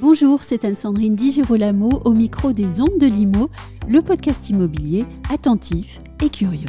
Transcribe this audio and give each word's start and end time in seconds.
Bonjour, 0.00 0.42
c'est 0.42 0.64
Anne-Sandrine 0.64 1.14
Di 1.14 1.30
Girolamo 1.30 2.00
au 2.04 2.12
micro 2.12 2.52
des 2.52 2.80
Ondes 2.80 2.98
de 2.98 3.06
Limo, 3.06 3.50
le 3.86 4.02
podcast 4.02 4.50
immobilier 4.50 5.04
attentif 5.32 6.00
et 6.20 6.28
curieux. 6.28 6.66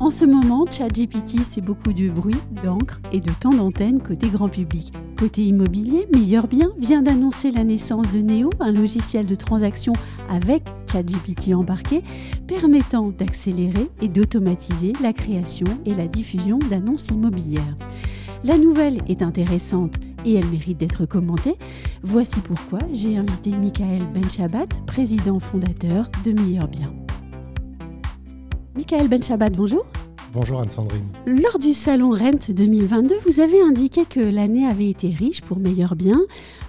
En 0.00 0.10
ce 0.10 0.24
moment, 0.24 0.64
ChatGPT, 0.68 1.42
c'est 1.42 1.60
beaucoup 1.60 1.92
de 1.92 2.08
bruit, 2.08 2.34
d'encre 2.64 3.00
et 3.12 3.20
de 3.20 3.30
temps 3.30 3.54
d'antenne 3.54 4.02
côté 4.02 4.28
grand 4.28 4.48
public. 4.48 4.92
Côté 5.18 5.42
immobilier, 5.42 6.06
Meilleur 6.14 6.46
Bien 6.46 6.70
vient 6.78 7.02
d'annoncer 7.02 7.50
la 7.50 7.64
naissance 7.64 8.08
de 8.12 8.20
Neo, 8.20 8.50
un 8.60 8.70
logiciel 8.70 9.26
de 9.26 9.34
transaction 9.34 9.92
avec 10.30 10.62
ChatGPT 10.92 11.54
embarqué, 11.54 12.04
permettant 12.46 13.08
d'accélérer 13.08 13.90
et 14.00 14.06
d'automatiser 14.06 14.92
la 15.02 15.12
création 15.12 15.66
et 15.84 15.94
la 15.96 16.06
diffusion 16.06 16.60
d'annonces 16.70 17.08
immobilières. 17.08 17.76
La 18.44 18.56
nouvelle 18.58 19.02
est 19.08 19.22
intéressante 19.22 19.96
et 20.24 20.34
elle 20.34 20.46
mérite 20.46 20.78
d'être 20.78 21.04
commentée. 21.04 21.56
Voici 22.04 22.38
pourquoi 22.38 22.78
j'ai 22.92 23.16
invité 23.16 23.50
Michael 23.50 24.06
Benchabat, 24.14 24.68
président 24.86 25.40
fondateur 25.40 26.08
de 26.24 26.30
Meilleur 26.30 26.68
Bien. 26.68 26.94
Michael 28.76 29.08
Benchabat, 29.08 29.50
bonjour. 29.50 29.84
Bonjour 30.34 30.60
Anne-Sandrine. 30.60 31.06
Lors 31.26 31.58
du 31.58 31.72
salon 31.72 32.10
Rent 32.10 32.50
2022, 32.50 33.16
vous 33.26 33.40
avez 33.40 33.62
indiqué 33.62 34.04
que 34.04 34.20
l'année 34.20 34.66
avait 34.66 34.90
été 34.90 35.08
riche 35.08 35.40
pour 35.40 35.58
Meilleur 35.58 35.96
Bien. 35.96 36.20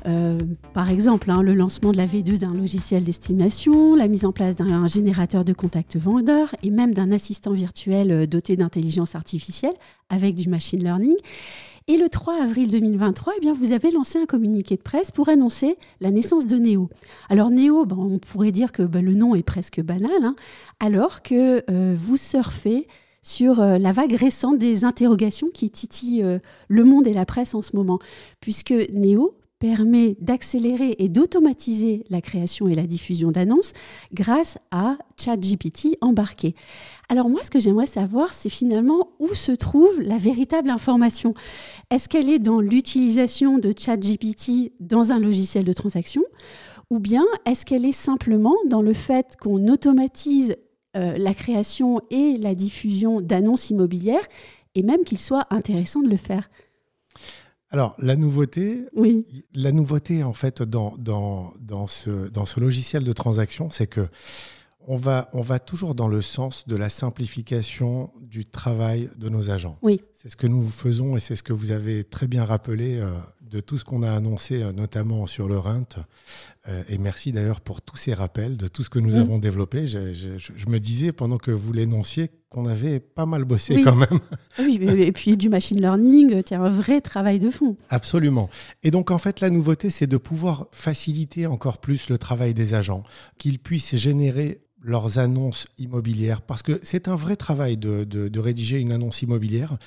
Euh, 0.06 0.40
par 0.74 0.90
exemple, 0.90 1.30
hein, 1.30 1.42
le 1.42 1.54
lancement 1.54 1.92
de 1.92 1.98
la 1.98 2.06
V2 2.06 2.38
d'un 2.38 2.54
logiciel 2.54 3.04
d'estimation, 3.04 3.96
la 3.96 4.08
mise 4.08 4.24
en 4.24 4.32
place 4.32 4.56
d'un 4.56 4.88
générateur 4.88 5.44
de 5.44 5.52
contacts 5.52 5.98
vendeurs 5.98 6.56
et 6.64 6.70
même 6.70 6.94
d'un 6.94 7.12
assistant 7.12 7.52
virtuel 7.52 8.12
euh, 8.12 8.26
doté 8.26 8.56
d'intelligence 8.56 9.14
artificielle 9.16 9.74
avec 10.10 10.36
du 10.36 10.48
machine 10.48 10.82
learning. 10.82 11.18
Et 11.90 11.98
le 11.98 12.08
3 12.08 12.42
avril 12.42 12.72
2023, 12.72 13.34
eh 13.38 13.42
bien, 13.42 13.52
vous 13.52 13.74
avez 13.74 13.92
lancé 13.92 14.20
un 14.20 14.26
communiqué 14.26 14.78
de 14.78 14.82
presse 14.82 15.12
pour 15.12 15.28
annoncer 15.28 15.76
la 16.00 16.12
naissance 16.12 16.48
de 16.48 16.56
Néo. 16.56 16.90
Alors 17.30 17.50
Néo, 17.50 17.86
ben, 17.86 17.98
on 18.00 18.20
pourrait 18.20 18.54
dire 18.54 18.72
que 18.72 18.84
ben, 18.84 19.04
le 19.04 19.16
nom 19.16 19.36
est 19.36 19.44
presque 19.44 19.82
banal, 19.82 20.24
hein, 20.24 20.36
alors 20.80 21.24
que 21.24 21.64
euh, 21.70 21.96
vous 21.98 22.16
surfez 22.16 22.88
sur 23.22 23.60
euh, 23.60 23.78
la 23.78 23.92
vague 23.92 24.14
récente 24.14 24.58
des 24.58 24.86
interrogations 24.86 25.50
qui 25.54 25.70
titillent 25.70 26.24
euh, 26.24 26.40
le 26.68 26.84
monde 26.84 27.08
et 27.08 27.14
la 27.14 27.26
presse 27.26 27.54
en 27.56 27.62
ce 27.62 27.76
moment, 27.76 28.00
puisque 28.40 28.74
Néo 28.94 29.36
permet 29.60 30.16
d'accélérer 30.22 30.96
et 31.00 31.10
d'automatiser 31.10 32.06
la 32.10 32.22
création 32.22 32.70
et 32.70 32.76
la 32.76 32.88
diffusion 32.88 33.30
d'annonces 33.30 33.74
grâce 34.14 34.58
à 34.72 34.98
ChatGPT 35.18 35.98
embarqué. 36.00 36.56
Alors 37.10 37.30
moi, 37.30 37.42
ce 37.44 37.50
que 37.50 37.60
j'aimerais 37.60 37.86
savoir, 37.86 38.34
c'est 38.34 38.50
finalement 38.50 39.10
où 39.20 39.34
se 39.34 39.52
trouve 39.52 40.00
la 40.00 40.18
véritable 40.18 40.70
information. 40.70 41.34
Est-ce 41.90 42.08
qu'elle 42.08 42.30
est 42.30 42.40
dans 42.40 42.62
l'utilisation 42.62 43.58
de 43.58 43.74
ChatGPT 43.78 44.72
dans 44.80 45.12
un 45.12 45.20
logiciel 45.20 45.66
de 45.66 45.74
transaction 45.74 46.24
ou 46.90 47.00
bien 47.00 47.26
est-ce 47.46 47.66
qu'elle 47.66 47.86
est 47.86 47.92
simplement 47.92 48.56
dans 48.66 48.82
le 48.82 48.94
fait 48.94 49.36
qu'on 49.40 49.68
automatise 49.68 50.56
euh, 50.96 51.18
la 51.18 51.34
création 51.34 52.02
et 52.10 52.38
la 52.38 52.56
diffusion 52.56 53.22
d'annonces 53.22 53.70
immobilières 53.70 54.28
et 54.76 54.84
même 54.84 55.04
qu'il 55.04 55.20
soit 55.20 55.48
intéressant 55.52 56.02
de 56.02 56.10
le 56.10 56.18
faire 56.18 56.50
alors, 57.72 57.96
la 58.00 58.16
nouveauté, 58.16 58.86
oui. 58.96 59.28
la 59.54 59.72
nouveauté 59.72 60.24
en 60.24 60.34
fait 60.34 60.64
dans, 60.64 60.96
dans, 60.98 61.54
dans, 61.60 61.86
ce, 61.86 62.28
dans 62.30 62.48
ce 62.48 62.60
logiciel 62.60 63.04
de 63.04 63.14
transaction, 63.14 63.70
c'est 63.70 63.86
que 63.86 64.08
on 64.88 64.98
va, 64.98 65.30
on 65.34 65.42
va 65.42 65.60
toujours 65.60 65.94
dans 65.94 66.08
le 66.08 66.24
sens 66.24 66.68
de 66.68 66.76
la 66.76 66.90
simplification 66.90 68.12
du 68.22 68.44
travail 68.44 69.10
de 69.18 69.30
nos 69.30 69.52
agents. 69.52 69.78
Oui. 69.84 70.02
C'est 70.22 70.28
ce 70.28 70.36
que 70.36 70.48
nous 70.48 70.68
faisons 70.68 71.16
et 71.16 71.22
c'est 71.22 71.38
ce 71.38 71.44
que 71.44 71.54
vous 71.54 71.72
avez 71.72 72.04
très 72.04 72.28
bien 72.28 72.44
rappelé 72.44 72.98
euh, 72.98 73.10
de 73.50 73.62
tout 73.62 73.78
ce 73.78 73.86
qu'on 73.86 74.04
a 74.04 74.12
annoncé, 74.12 74.62
euh, 74.62 74.74
notamment 74.74 75.28
sur 75.28 75.48
le 75.48 75.58
RINT. 75.58 75.86
Euh, 76.68 76.84
et 76.90 76.98
merci 76.98 77.32
d'ailleurs 77.32 77.62
pour 77.62 77.82
tous 77.82 77.96
ces 77.96 78.14
rappels, 78.14 78.58
de 78.58 78.68
tout 78.68 78.84
ce 78.84 78.90
que 78.90 79.00
nous 79.00 79.14
Mm. 79.16 79.20
avons 79.22 79.38
développé. 79.40 79.88
Je, 79.88 80.12
je- 80.12 80.38
je 80.38 80.68
me 80.68 80.78
disais 80.82 81.14
pendant 81.14 81.38
que 81.38 81.52
vous 81.52 81.72
l'énonciez 81.72 82.32
qu'on 82.50 82.66
avait 82.66 83.00
pas 83.00 83.26
mal 83.26 83.46
bossé 83.46 83.82
quand 83.82 83.96
même. 83.96 84.10
Oui, 84.60 84.78
mais- 84.82 85.08
et 85.08 85.14
puis 85.14 85.38
du 85.38 85.48
machine 85.48 85.80
learning, 85.80 86.42
c'est 86.46 86.56
un 86.56 86.68
vrai 86.68 87.00
travail 87.00 87.40
de 87.40 87.50
fond. 87.50 87.78
Absolument. 87.90 88.50
Et 88.84 88.92
donc, 88.92 89.12
en 89.12 89.20
fait, 89.20 89.40
la 89.40 89.50
nouveauté, 89.50 89.90
c'est 89.90 90.08
de 90.08 90.18
pouvoir 90.18 90.68
faciliter 90.74 91.48
encore 91.48 91.78
plus 91.78 92.10
le 92.10 92.18
travail 92.18 92.54
des 92.54 92.74
agents, 92.74 93.06
qu'ils 93.38 93.58
puissent 93.58 93.96
générer 93.96 94.60
leurs 94.82 95.18
annonces 95.20 95.68
immobilières, 95.78 96.42
parce 96.42 96.62
que 96.64 96.80
c'est 96.84 97.08
un 97.08 97.16
vrai 97.16 97.36
travail 97.36 97.76
de, 97.78 98.06
de- 98.06 98.30
de 98.30 98.40
rédiger 98.40 98.80
une 98.80 98.92
annonce 98.94 99.22
immobilière. 99.22 99.78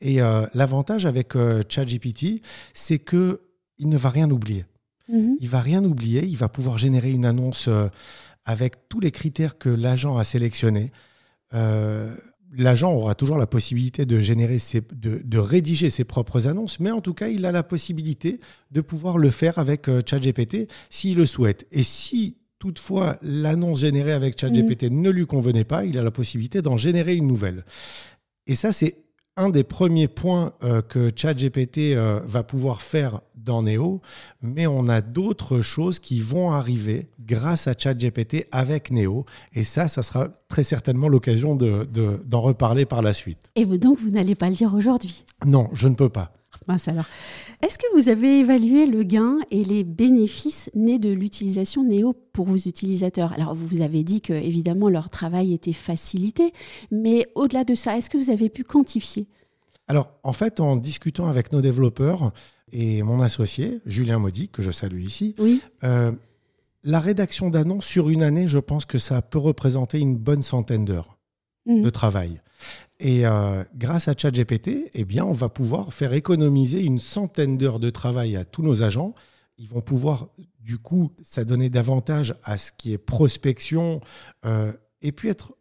Et 0.00 0.20
euh, 0.20 0.46
l'avantage 0.54 1.06
avec 1.06 1.36
euh, 1.36 1.62
ChatGPT, 1.68 2.42
c'est 2.74 2.98
que 2.98 3.40
il 3.78 3.88
ne 3.88 3.96
va 3.96 4.10
rien 4.10 4.30
oublier. 4.30 4.64
Mhm. 5.08 5.36
Il 5.40 5.48
va 5.48 5.60
rien 5.60 5.82
oublier. 5.84 6.24
Il 6.24 6.36
va 6.36 6.48
pouvoir 6.48 6.76
générer 6.78 7.10
une 7.10 7.24
annonce 7.24 7.66
euh, 7.68 7.88
avec 8.44 8.88
tous 8.88 9.00
les 9.00 9.10
critères 9.10 9.56
que 9.58 9.68
l'agent 9.70 10.18
a 10.18 10.24
sélectionnés. 10.24 10.92
L'agent 12.54 12.92
aura 12.92 13.14
toujours 13.14 13.38
la 13.38 13.46
possibilité 13.46 14.04
de 14.04 14.20
générer 14.20 14.58
ses, 14.58 14.82
de, 14.82 15.22
de 15.24 15.38
rédiger 15.38 15.88
ses 15.88 16.04
propres 16.04 16.46
annonces, 16.48 16.80
mais 16.80 16.90
en 16.90 17.00
tout 17.00 17.14
cas, 17.14 17.28
il 17.28 17.46
a 17.46 17.52
la 17.52 17.62
possibilité 17.62 18.40
de 18.70 18.80
pouvoir 18.82 19.16
le 19.16 19.30
faire 19.30 19.58
avec 19.58 19.86
ChatGPT 20.06 20.68
s'il 20.90 21.16
le 21.16 21.24
souhaite. 21.24 21.66
Et 21.72 21.82
si 21.82 22.36
toutefois 22.62 23.16
l'annonce 23.22 23.80
générée 23.80 24.12
avec 24.12 24.40
ChatGPT 24.40 24.84
ne 24.88 25.10
lui 25.10 25.26
convenait 25.26 25.64
pas, 25.64 25.84
il 25.84 25.98
a 25.98 26.02
la 26.04 26.12
possibilité 26.12 26.62
d'en 26.62 26.76
générer 26.76 27.16
une 27.16 27.26
nouvelle. 27.26 27.64
Et 28.46 28.54
ça, 28.54 28.72
c'est 28.72 28.94
un 29.36 29.50
des 29.50 29.64
premiers 29.64 30.06
points 30.06 30.52
euh, 30.62 30.80
que 30.80 31.10
ChatGPT 31.16 31.78
euh, 31.96 32.20
va 32.24 32.44
pouvoir 32.44 32.80
faire 32.80 33.20
dans 33.34 33.64
Neo, 33.64 34.00
mais 34.42 34.68
on 34.68 34.88
a 34.88 35.00
d'autres 35.00 35.60
choses 35.60 35.98
qui 35.98 36.20
vont 36.20 36.52
arriver 36.52 37.08
grâce 37.18 37.66
à 37.66 37.72
ChatGPT 37.76 38.46
avec 38.52 38.92
Neo. 38.92 39.24
Et 39.54 39.64
ça, 39.64 39.88
ça 39.88 40.04
sera 40.04 40.28
très 40.46 40.62
certainement 40.62 41.08
l'occasion 41.08 41.56
de- 41.56 41.88
de- 41.92 42.22
d'en 42.24 42.42
reparler 42.42 42.84
par 42.86 43.02
la 43.02 43.12
suite. 43.12 43.50
Et 43.56 43.64
vous, 43.64 43.76
donc, 43.76 43.98
vous 43.98 44.10
n'allez 44.10 44.36
pas 44.36 44.48
le 44.50 44.54
dire 44.54 44.72
aujourd'hui? 44.72 45.24
Non, 45.44 45.68
je 45.72 45.88
ne 45.88 45.94
peux 45.96 46.10
pas. 46.10 46.32
Mince 46.68 46.88
alors. 46.88 47.04
Est-ce 47.62 47.78
que 47.78 47.84
vous 47.94 48.08
avez 48.08 48.40
évalué 48.40 48.86
le 48.86 49.02
gain 49.02 49.38
et 49.50 49.64
les 49.64 49.84
bénéfices 49.84 50.70
nés 50.74 50.98
de 50.98 51.10
l'utilisation 51.10 51.82
Néo 51.84 52.14
pour 52.32 52.46
vos 52.46 52.56
utilisateurs? 52.56 53.32
Alors, 53.32 53.54
vous 53.54 53.66
vous 53.66 53.82
avez 53.82 54.02
dit 54.04 54.20
que, 54.20 54.32
évidemment, 54.32 54.88
leur 54.88 55.10
travail 55.10 55.52
était 55.52 55.72
facilité, 55.72 56.52
mais 56.90 57.26
au-delà 57.34 57.64
de 57.64 57.74
ça, 57.74 57.96
est-ce 57.96 58.10
que 58.10 58.18
vous 58.18 58.30
avez 58.30 58.48
pu 58.48 58.64
quantifier? 58.64 59.26
Alors, 59.88 60.10
en 60.22 60.32
fait, 60.32 60.60
en 60.60 60.76
discutant 60.76 61.26
avec 61.26 61.52
nos 61.52 61.60
développeurs 61.60 62.32
et 62.72 63.02
mon 63.02 63.20
associé, 63.20 63.80
Julien 63.84 64.18
Maudy, 64.18 64.48
que 64.48 64.62
je 64.62 64.70
salue 64.70 65.00
ici, 65.02 65.34
Oui. 65.38 65.60
euh, 65.84 66.12
la 66.84 67.00
rédaction 67.00 67.50
d'annonces 67.50 67.84
sur 67.86 68.08
une 68.08 68.22
année, 68.22 68.48
je 68.48 68.58
pense 68.58 68.84
que 68.84 68.98
ça 68.98 69.22
peut 69.22 69.38
représenter 69.38 69.98
une 69.98 70.16
bonne 70.16 70.42
centaine 70.42 70.84
d'heures. 70.84 71.18
Mhm. 71.64 71.82
de 71.82 71.90
travail. 71.90 72.40
Et 73.00 73.26
euh, 73.26 73.64
grâce 73.74 74.08
à 74.08 74.14
ChatGPT, 74.16 74.90
eh 74.94 75.04
bien, 75.04 75.24
on 75.24 75.32
va 75.32 75.48
pouvoir 75.48 75.92
faire 75.92 76.12
économiser 76.12 76.80
une 76.82 77.00
centaine 77.00 77.58
d'heures 77.58 77.80
de 77.80 77.90
travail 77.90 78.36
à 78.36 78.44
tous 78.44 78.62
nos 78.62 78.82
agents. 78.82 79.14
Ils 79.58 79.68
vont 79.68 79.80
pouvoir, 79.80 80.28
du 80.60 80.78
coup, 80.78 81.10
ça 81.22 81.44
donner 81.44 81.68
davantage 81.68 82.34
à 82.44 82.58
ce 82.58 82.70
qui 82.70 82.92
est 82.92 82.98
prospection 82.98 84.00
euh, 84.46 84.72
et 85.02 85.12
puis 85.12 85.28
être 85.28 85.54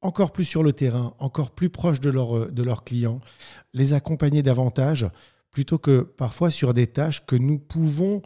encore 0.00 0.32
plus 0.32 0.44
sur 0.44 0.62
le 0.62 0.72
terrain, 0.72 1.14
encore 1.18 1.52
plus 1.52 1.70
proche 1.70 2.00
de, 2.00 2.10
leur, 2.10 2.50
de 2.50 2.62
leurs 2.62 2.84
clients, 2.84 3.20
les 3.74 3.92
accompagner 3.92 4.42
davantage 4.42 5.06
plutôt 5.50 5.78
que 5.78 6.02
parfois 6.02 6.50
sur 6.50 6.74
des 6.74 6.86
tâches 6.86 7.24
que 7.26 7.36
nous 7.36 7.58
pouvons 7.58 8.22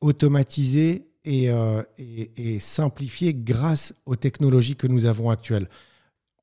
automatiser 0.00 1.08
et, 1.24 1.50
euh, 1.50 1.82
et 1.98 2.58
simplifier 2.60 3.34
grâce 3.34 3.94
aux 4.06 4.16
technologies 4.16 4.76
que 4.76 4.86
nous 4.86 5.04
avons 5.04 5.30
actuelles 5.30 5.68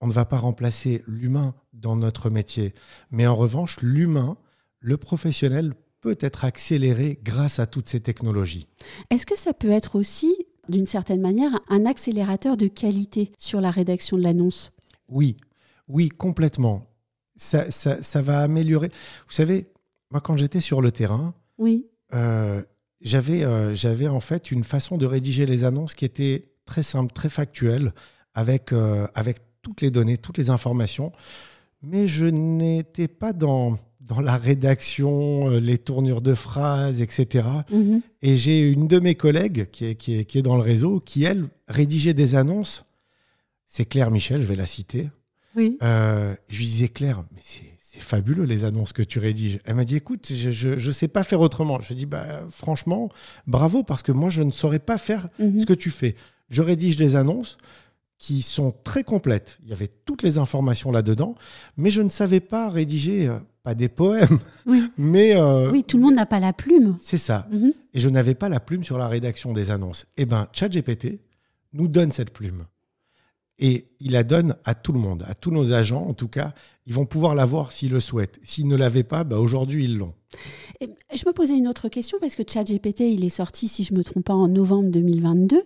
on 0.01 0.07
ne 0.07 0.13
va 0.13 0.25
pas 0.25 0.38
remplacer 0.38 1.03
l'humain 1.07 1.56
dans 1.74 1.95
notre 1.95 2.30
métier. 2.30 2.74
Mais 3.12 3.27
en 3.27 3.36
revanche, 3.36 3.77
l'humain, 3.81 4.38
le 4.80 4.97
professionnel, 4.97 5.74
peut 6.01 6.18
être 6.19 6.45
accéléré 6.45 7.19
grâce 7.24 7.57
à 7.57 7.65
toutes 7.65 7.89
ces 7.89 8.00
technologies. 8.00 8.68
Est-ce 9.09 9.25
que 9.25 9.36
ça 9.38 9.53
peut 9.53 9.71
être 9.71 9.95
aussi, 9.95 10.36
d'une 10.69 10.86
certaine 10.86 11.19
manière, 11.21 11.59
un 11.68 11.86
accélérateur 11.88 12.57
de 12.57 12.68
qualité 12.68 13.31
sur 13.39 13.59
la 13.59 13.71
rédaction 13.71 14.15
de 14.15 14.21
l'annonce? 14.21 14.71
Oui, 15.09 15.36
oui, 15.88 16.09
complètement. 16.09 16.86
Ça, 17.36 17.71
ça- 17.71 18.03
ça 18.03 18.21
va 18.21 18.41
améliorer. 18.41 18.89
Vous 19.27 19.33
savez, 19.33 19.65
moi, 20.12 20.21
quand 20.21 20.38
j'étais 20.38 20.59
sur 20.62 20.80
le 20.81 20.91
terrain, 20.91 21.33
Oui. 21.57 21.88
euh, 22.13 22.62
j'avais 23.01 23.44
euh, 23.44 23.74
j'avais 23.74 24.07
en 24.07 24.19
fait 24.19 24.51
une 24.51 24.63
façon 24.63 24.98
de 24.98 25.06
rédiger 25.07 25.45
les 25.48 25.63
annonces 25.63 25.95
qui 25.95 26.06
était 26.06 26.51
très 26.65 26.83
simple, 26.83 27.12
très 27.13 27.30
factuelle, 27.30 27.94
avec, 28.36 28.71
euh, 28.74 29.07
avec 29.15 29.38
toutes 29.65 29.81
les 29.81 29.89
données, 29.89 30.19
toutes 30.19 30.38
les 30.38 30.51
informations. 30.51 31.12
Mais 31.81 32.07
je 32.07 32.27
n'étais 32.27 33.07
pas 33.07 33.33
dans, 33.33 33.79
dans 34.01 34.21
la 34.21 34.38
rédaction, 34.38 35.50
euh, 35.50 35.59
les 35.59 35.79
tournures 35.79 36.21
de 36.21 36.35
phrases, 36.35 37.01
etc. 37.01 37.47
Mhm. 37.71 38.01
Et 38.21 38.38
j'ai 38.38 38.59
une 38.59 38.88
de 38.88 39.00
mes 39.00 39.15
collègues 39.15 39.67
qui 39.71 39.85
est, 39.85 39.95
qui, 39.95 40.19
est, 40.19 40.25
qui 40.25 40.38
est 40.38 40.44
dans 40.44 40.56
le 40.56 40.62
réseau 40.62 41.00
qui, 41.00 41.23
elle, 41.23 41.45
rédigeait 41.67 42.13
des 42.13 42.35
annonces. 42.35 42.85
C'est 43.65 43.85
Claire 43.85 44.12
Michel, 44.12 44.44
je 44.44 44.47
vais 44.47 44.56
la 44.56 44.67
citer. 44.67 45.09
Oui. 45.56 45.79
Euh, 45.81 46.35
je 46.47 46.59
lui 46.59 46.65
disais, 46.65 46.89
Claire, 46.89 47.23
mais 47.33 47.41
c'est 47.44 47.71
c'est 47.79 48.01
fabuleux 48.01 48.44
les 48.44 48.65
annonces 48.65 48.91
que 48.91 49.03
tu 49.03 49.19
rédiges. 49.19 49.59
Elle 49.63 49.75
m'a 49.75 49.85
dit, 49.85 49.95
écoute, 49.95 50.29
je 50.29 50.69
ne 50.88 50.91
sais 50.91 51.07
pas 51.07 51.23
faire 51.23 51.39
autrement. 51.39 51.79
Je 51.79 51.88
lui 51.88 51.95
dit, 51.95 52.06
bah, 52.06 52.41
franchement, 52.50 53.09
bravo, 53.47 53.83
parce 53.83 54.03
que 54.03 54.12
moi, 54.12 54.29
je 54.29 54.44
ne 54.44 54.51
saurais 54.51 54.79
pas 54.79 54.97
faire 54.97 55.29
Mhm. 55.39 55.62
ce 55.62 55.65
que 55.65 55.71
tu 55.73 55.89
fais. 55.91 56.15
Je 56.50 56.62
rédige 56.62 56.97
des 56.97 57.15
annonces 57.15 57.57
qui 58.17 58.41
sont 58.41 58.73
très 58.83 59.03
complètes. 59.03 59.57
Il 59.63 59.69
y 59.69 59.73
avait 59.73 59.89
toutes 60.06 60.23
les 60.23 60.38
informations 60.38 60.91
là-dedans, 60.91 61.35
mais 61.77 61.91
je 61.91 62.01
ne 62.01 62.09
savais 62.09 62.39
pas 62.39 62.69
rédiger, 62.69 63.27
euh, 63.27 63.38
pas 63.63 63.75
des 63.75 63.89
poèmes, 63.89 64.39
Oui. 64.65 64.83
mais 64.97 65.35
euh, 65.35 65.69
Oui, 65.71 65.83
tout 65.83 65.97
le 65.97 66.03
monde 66.03 66.15
n'a 66.15 66.25
pas 66.25 66.39
la 66.39 66.53
plume. 66.53 66.95
c'est 67.01 67.17
ça. 67.17 67.47
Mhm. 67.51 67.73
Et 67.94 68.00
je 68.00 68.09
n'avais 68.09 68.35
pas 68.35 68.50
la 68.50 68.59
plume 68.59 68.83
sur 68.83 68.97
la 68.97 69.07
rédaction 69.07 69.53
des 69.53 69.69
annonces. 69.71 70.06
Eh 70.17 70.25
bien, 70.25 70.47
ChatGPT 70.53 71.19
nous 71.73 71.88
donne 71.88 72.12
cette 72.12 72.31
plume. 72.31 72.65
Et 73.57 73.87
il 74.01 74.11
la 74.11 74.23
donne 74.23 74.55
à 74.65 74.75
tout 74.75 74.91
le 74.91 74.99
monde, 74.99 75.23
à 75.27 75.33
tous 75.33 75.51
nos 75.51 75.71
agents 75.71 76.05
en 76.07 76.13
tout 76.13 76.27
cas. 76.27 76.53
Ils 76.87 76.93
vont 76.93 77.05
pouvoir 77.05 77.35
l'avoir 77.35 77.71
s'ils 77.71 77.91
le 77.91 77.99
souhaitent. 77.99 78.39
S'ils 78.43 78.67
ne 78.67 78.75
l'avaient 78.75 79.03
pas, 79.03 79.23
bah, 79.23 79.39
aujourd'hui 79.39 79.85
ils 79.85 79.97
l'ont. 79.97 80.13
Et 80.81 80.89
je 81.15 81.25
me 81.25 81.31
posais 81.31 81.57
une 81.57 81.67
autre 81.69 81.87
question 81.87 82.17
parce 82.19 82.35
que 82.35 82.43
ChatGPT, 82.45 83.01
il 83.01 83.23
est 83.23 83.29
sorti, 83.29 83.69
si 83.69 83.83
je 83.83 83.93
ne 83.93 83.99
me 83.99 84.03
trompe 84.03 84.25
pas, 84.25 84.33
en 84.33 84.49
novembre 84.49 84.89
2022. 84.89 85.63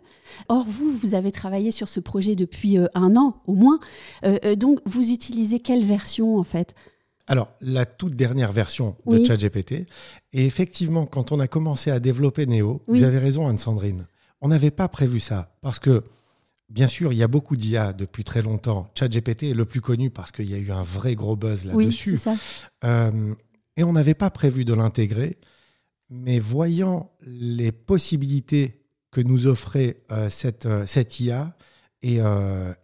Or, 0.49 0.65
vous, 0.67 0.91
vous 0.91 1.15
avez 1.15 1.31
travaillé 1.31 1.71
sur 1.71 1.87
ce 1.87 1.99
projet 1.99 2.35
depuis 2.35 2.77
euh, 2.77 2.85
un 2.93 3.15
an 3.15 3.41
au 3.47 3.55
moins. 3.55 3.79
Euh, 4.23 4.37
euh, 4.45 4.55
donc, 4.55 4.79
vous 4.85 5.09
utilisez 5.11 5.59
quelle 5.59 5.83
version 5.83 6.37
en 6.37 6.43
fait? 6.43 6.75
Alors, 7.25 7.49
la 7.61 7.85
toute 7.87 8.15
dernière 8.15 8.51
version 8.51 8.95
de 9.07 9.17
Oui. 9.17 9.25
ChatGPT. 9.25 9.85
Et 10.33 10.45
effectivement, 10.45 11.05
quand 11.07 11.31
on 11.31 11.39
a 11.39 11.47
commencé 11.47 11.89
à 11.89 11.99
développer 11.99 12.45
Neo, 12.45 12.81
Oui. 12.87 12.99
vous 12.99 13.03
avez 13.03 13.17
raison, 13.19 13.47
Anne-Sandrine, 13.47 14.05
on 14.41 14.49
n'avait 14.49 14.71
pas 14.71 14.87
prévu 14.87 15.19
ça. 15.19 15.55
Parce 15.61 15.79
que, 15.79 16.03
bien 16.69 16.87
sûr, 16.87 17.11
il 17.13 17.17
y 17.17 17.23
a 17.23 17.27
beaucoup 17.27 17.55
d'IA 17.55 17.93
depuis 17.93 18.23
très 18.23 18.41
longtemps. 18.41 18.89
ChatGPT 18.97 19.43
est 19.43 19.53
le 19.53 19.65
plus 19.65 19.81
connu 19.81 20.09
parce 20.09 20.31
qu'il 20.31 20.49
y 20.49 20.53
a 20.53 20.57
eu 20.57 20.71
un 20.71 20.83
vrai 20.83 21.15
gros 21.15 21.35
buzz 21.35 21.69
Oui, 21.73 21.85
là-dessus. 21.85 22.17
c'est 22.17 22.35
ça. 22.35 22.35
Euh, 22.83 23.33
et 23.77 23.83
on 23.83 23.93
n'avait 23.93 24.13
pas 24.13 24.29
prévu 24.29 24.65
de 24.65 24.73
l'intégrer. 24.73 25.37
Mais 26.09 26.39
voyant 26.39 27.11
les 27.21 27.71
possibilités 27.71 28.81
que 29.11 29.21
nous 29.21 29.47
offrait 29.47 30.01
euh, 30.11 30.29
cette, 30.29 30.65
euh, 30.65 30.85
cette 30.85 31.19
IA 31.19 31.55
et, 32.01 32.19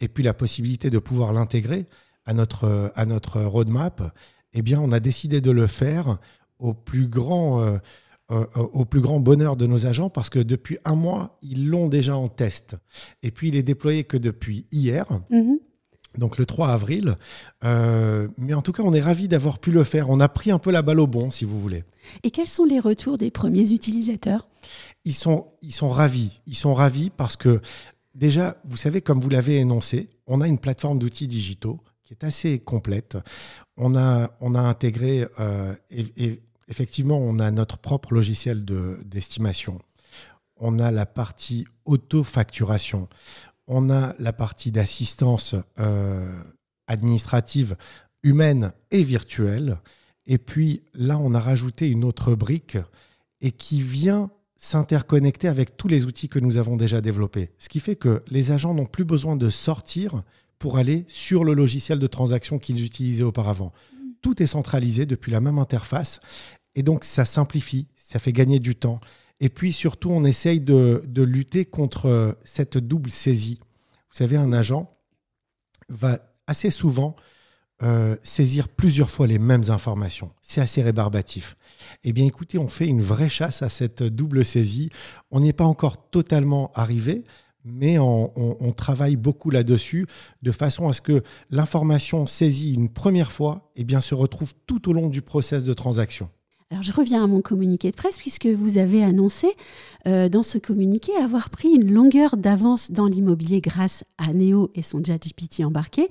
et 0.01 0.07
puis 0.09 0.23
la 0.23 0.33
possibilité 0.33 0.89
de 0.89 0.99
pouvoir 0.99 1.31
l'intégrer 1.31 1.85
à 2.25 2.33
notre, 2.33 2.91
à 2.95 3.05
notre 3.05 3.41
roadmap, 3.41 4.13
eh 4.51 4.61
bien, 4.61 4.81
on 4.81 4.91
a 4.91 4.99
décidé 4.99 5.39
de 5.39 5.51
le 5.51 5.67
faire 5.67 6.17
au 6.59 6.73
plus 6.73 7.07
grand, 7.07 7.79
euh, 8.31 8.45
euh, 8.57 8.62
au 8.74 8.86
plus 8.86 9.01
grand 9.01 9.19
bonheur 9.19 9.56
de 9.56 9.68
nos 9.68 9.86
agents 9.86 10.10
parce 10.10 10.30
que 10.30 10.39
depuis 10.39 10.77
un 10.83 10.95
mois, 10.95 11.38
ils 11.44 11.68
l'ont 11.68 11.88
déjà 11.89 12.18
en 12.18 12.27
test. 12.27 12.75
Et 13.24 13.31
puis, 13.31 13.50
il 13.50 13.56
est 13.56 13.63
déployé 13.63 14.04
que 14.04 14.18
depuis 14.18 14.66
hier 14.72 15.06
Mhm. 15.30 15.60
donc 16.18 16.38
le 16.38 16.45
3 16.45 16.69
avril. 16.69 17.16
Euh, 17.63 18.27
mais 18.38 18.54
en 18.54 18.62
tout 18.62 18.72
cas, 18.72 18.83
on 18.83 18.94
est 18.94 19.01
ravis 19.01 19.27
d'avoir 19.27 19.60
pu 19.60 19.72
le 19.72 19.83
faire. 19.83 20.10
On 20.10 20.19
a 20.19 20.30
pris 20.30 20.50
un 20.50 20.60
peu 20.60 20.72
la 20.72 20.81
balle 20.81 21.00
au 21.01 21.07
bon, 21.07 21.30
si 21.30 21.45
vous 21.45 21.60
voulez. 21.60 21.83
Et 22.24 22.31
quels 22.31 22.48
sont 22.48 22.66
les 22.66 22.80
retours 22.80 23.18
des 23.18 23.31
premiers 23.31 23.72
utilisateurs? 23.74 24.48
Ils 25.04 25.13
sont, 25.13 25.45
ils 25.62 25.74
sont 25.74 25.89
ravis. 25.89 26.39
Ils 26.48 26.56
sont 26.56 26.74
ravis 26.74 27.10
parce 27.10 27.36
que 27.36 27.60
déjà, 28.16 28.57
vous 28.66 28.77
savez, 28.77 29.01
comme 29.01 29.19
vous 29.19 29.30
l'avez 29.30 29.57
énoncé, 29.57 30.10
on 30.25 30.42
a 30.42 30.48
une 30.48 30.57
plateforme 30.57 30.98
d'outils 31.00 31.27
digitaux 31.27 31.80
qui 32.04 32.13
est 32.13 32.24
assez 32.24 32.60
complète. 32.60 33.18
On 33.77 33.95
a, 33.95 34.31
on 34.39 34.56
a 34.56 34.60
intégré, 34.62 35.25
euh, 35.39 35.74
et, 35.92 36.06
et 36.18 36.42
effectivement, 36.67 37.17
on 37.17 37.39
a 37.39 37.51
notre 37.51 37.77
propre 37.77 38.13
logiciel 38.13 38.65
de- 38.65 39.00
d'estimation. 39.06 39.79
on 40.57 40.79
a 40.79 40.89
la 40.89 41.06
partie 41.06 41.65
auto-facturation. 41.83 43.09
On 43.67 43.89
a 43.89 44.15
la 44.19 44.31
partie 44.31 44.71
d'assistance 44.71 45.53
euh, 45.79 46.33
administrative 46.88 47.75
humaine 48.23 48.71
et 48.91 49.03
virtuelle. 49.03 49.77
Et 50.27 50.38
puis 50.38 50.81
là, 50.94 51.17
on 51.17 51.33
a 51.33 51.39
rajouté 51.39 51.89
une 51.89 52.06
autre 52.06 52.35
brique 52.35 52.77
et 53.41 53.51
qui 53.51 53.81
vient 53.81 54.29
s'interconnecter 54.56 55.47
avec 55.50 55.75
tous 55.77 55.89
les 55.89 56.06
outils 56.06 56.29
que 56.29 56.39
nous 56.39 56.56
avons 56.57 56.77
déjà 56.77 57.01
développés. 57.01 57.51
Ce 57.59 57.67
qui 57.67 57.79
fait 57.81 57.97
que 57.97 58.23
les 58.29 58.51
agents 58.51 58.73
n'ont 58.73 58.85
plus 58.85 59.03
besoin 59.06 59.35
de 59.35 59.50
sortir 59.50 60.23
pour 60.57 60.77
aller 60.77 61.03
sur 61.09 61.44
le 61.44 61.53
logiciel 61.53 62.00
de 62.00 62.07
transaction 62.07 62.59
qu'ils 62.59 62.83
utilisaient 62.83 63.23
auparavant. 63.23 63.73
Tout 64.25 64.42
est 64.42 64.48
centralisé 64.48 65.06
depuis 65.06 65.31
la 65.31 65.39
même 65.39 65.60
interface 65.60 66.19
et 66.74 66.81
donc 66.81 67.04
ça 67.04 67.25
simplifie, 67.25 67.86
ça 67.95 68.18
fait 68.18 68.33
gagner 68.33 68.57
du 68.57 68.75
temps. 68.75 69.00
Et 69.39 69.50
puis 69.50 69.72
surtout, 69.72 70.10
on 70.10 70.25
essaye 70.25 70.60
de, 70.60 71.04
lutter 71.16 71.63
contre 71.63 72.36
cette 72.44 72.80
double 72.80 73.12
saisie. 73.12 73.60
Vous 74.10 74.18
savez, 74.18 74.36
un 74.36 74.51
agent 74.51 74.92
va 75.89 76.18
assez 76.48 76.72
souvent 76.72 77.16
euh, 77.83 78.16
saisir 78.24 78.68
plusieurs 78.68 79.12
fois 79.12 79.27
les 79.27 79.38
mêmes 79.38 79.66
informations. 79.69 80.31
C'est 80.42 80.60
assez 80.60 80.81
rébarbatif. 80.81 81.56
Eh 82.04 82.12
bien, 82.12 82.25
écoutez, 82.25 82.57
on 82.57 82.68
fait 82.68 82.88
une 82.88 83.04
vraie 83.04 83.30
chasse 83.30 83.62
à 83.62 83.69
cette 83.69 84.01
double 84.01 84.44
saisie. 84.44 84.89
On 85.30 85.42
n'y 85.42 85.50
est 85.50 85.54
pas 85.54 85.66
encore 85.66 86.10
totalement 86.10 86.72
arrivé, 86.74 87.25
mais 87.65 88.00
on, 88.00 88.31
on, 88.39 88.56
on 88.59 88.71
travaille 88.71 89.15
beaucoup 89.15 89.50
là-dessus, 89.50 90.07
de 90.41 90.51
façon 90.51 90.88
à 90.88 90.94
ce 90.94 91.01
que 91.01 91.23
l'information 91.50 92.27
saisie 92.27 92.73
une 92.73 92.89
première 92.89 93.31
fois 93.31 93.71
eh 93.75 93.83
bien, 93.83 94.01
se 94.01 94.15
retrouve 94.15 94.53
tout 94.67 94.89
au 94.89 94.94
long 94.94 95.09
du 95.09 95.21
process 95.21 95.65
de 95.65 95.73
transaction. 95.73 96.29
Alors 96.71 96.81
je 96.81 96.91
reviens 96.91 97.23
à 97.23 97.27
mon 97.27 97.41
communiqué 97.41 97.91
de 97.91 97.95
presse 97.95 98.17
puisque 98.17 98.47
vous 98.47 98.79
avez 98.79 99.03
annoncé 99.03 99.47
euh, 100.07 100.29
dans 100.29 100.41
ce 100.41 100.57
communiqué 100.57 101.15
avoir 101.15 101.51
pris 101.51 101.69
une 101.69 101.94
longueur 101.94 102.38
d'avance 102.38 102.91
dans 102.91 103.06
l'immobilier 103.06 103.62
grâce 103.62 104.03
à 104.17 104.33
Neo 104.33 104.71
et 104.73 104.81
son 104.81 105.03
ChatGPT 105.03 105.63
embarqué. 105.63 106.09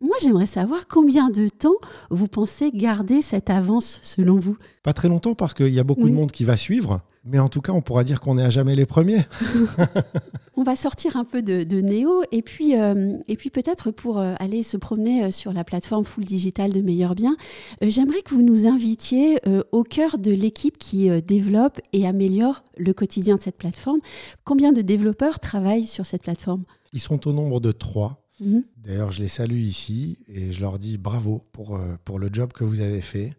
Moi 0.00 0.16
j'aimerais 0.20 0.46
savoir 0.46 0.88
combien 0.88 1.30
de 1.30 1.48
temps 1.48 1.76
vous 2.10 2.26
pensez 2.26 2.72
garder 2.72 3.22
cette 3.22 3.50
avance 3.50 4.00
selon 4.02 4.40
vous? 4.40 4.56
Pas 4.82 4.94
très 4.94 5.08
longtemps 5.08 5.36
parce 5.36 5.54
qu'il 5.54 5.72
y 5.72 5.78
a 5.78 5.84
beaucoup 5.84 6.08
de 6.08 6.14
monde 6.14 6.32
qui 6.32 6.42
va 6.42 6.56
suivre, 6.56 7.00
mais 7.24 7.38
en 7.38 7.48
tout 7.48 7.60
cas 7.60 7.72
on 7.72 7.80
pourra 7.80 8.04
dire 8.04 8.20
qu'on 8.20 8.38
est 8.38 8.44
à 8.44 8.50
jamais 8.50 8.74
les 8.74 8.86
premiers. 8.86 9.26
On 10.56 10.62
va 10.62 10.76
sortir 10.76 11.16
un 11.16 11.24
peu 11.24 11.42
de, 11.42 11.64
de 11.64 11.80
Neo 11.80 12.22
et 12.30 12.40
puis, 12.40 12.78
euh, 12.78 13.16
et 13.26 13.36
puis 13.36 13.50
peut-être 13.50 13.90
pour 13.90 14.18
euh, 14.18 14.34
aller 14.38 14.62
se 14.62 14.76
promener 14.76 15.24
euh, 15.24 15.30
sur 15.32 15.52
la 15.52 15.64
plateforme 15.64 16.04
full 16.04 16.24
digital 16.24 16.72
de 16.72 16.80
Meilleur 16.80 17.16
Bien, 17.16 17.36
euh, 17.82 17.90
j'aimerais 17.90 18.22
que 18.22 18.34
vous 18.34 18.42
nous 18.42 18.66
invitiez 18.66 19.40
euh, 19.48 19.64
au 19.72 19.82
cœur 19.82 20.16
de 20.16 20.30
l'équipe 20.30 20.78
qui 20.78 21.10
développe 21.22 21.80
et 21.92 22.06
améliore 22.06 22.62
le 22.76 22.92
quotidien 22.92 23.36
de 23.36 23.42
cette 23.42 23.56
plateforme. 23.56 23.98
Combien 24.44 24.72
de 24.72 24.80
développeurs 24.80 25.40
travaillent 25.40 25.86
sur 25.86 26.06
cette 26.06 26.22
plateforme? 26.22 26.64
Ils 26.92 27.00
sont 27.00 27.26
au 27.26 27.32
nombre 27.32 27.58
de 27.58 27.72
trois. 27.72 28.24
Mhm. 28.40 28.62
D'ailleurs, 28.76 29.10
je 29.10 29.22
les 29.22 29.28
salue 29.28 29.60
ici 29.60 30.18
et 30.28 30.52
je 30.52 30.60
leur 30.60 30.78
dis 30.78 30.98
bravo 30.98 31.42
pour, 31.52 31.78
pour 32.04 32.18
le 32.18 32.28
job 32.32 32.52
que 32.52 32.62
vous 32.62 32.80
avez 32.80 33.00
fait 33.00 33.30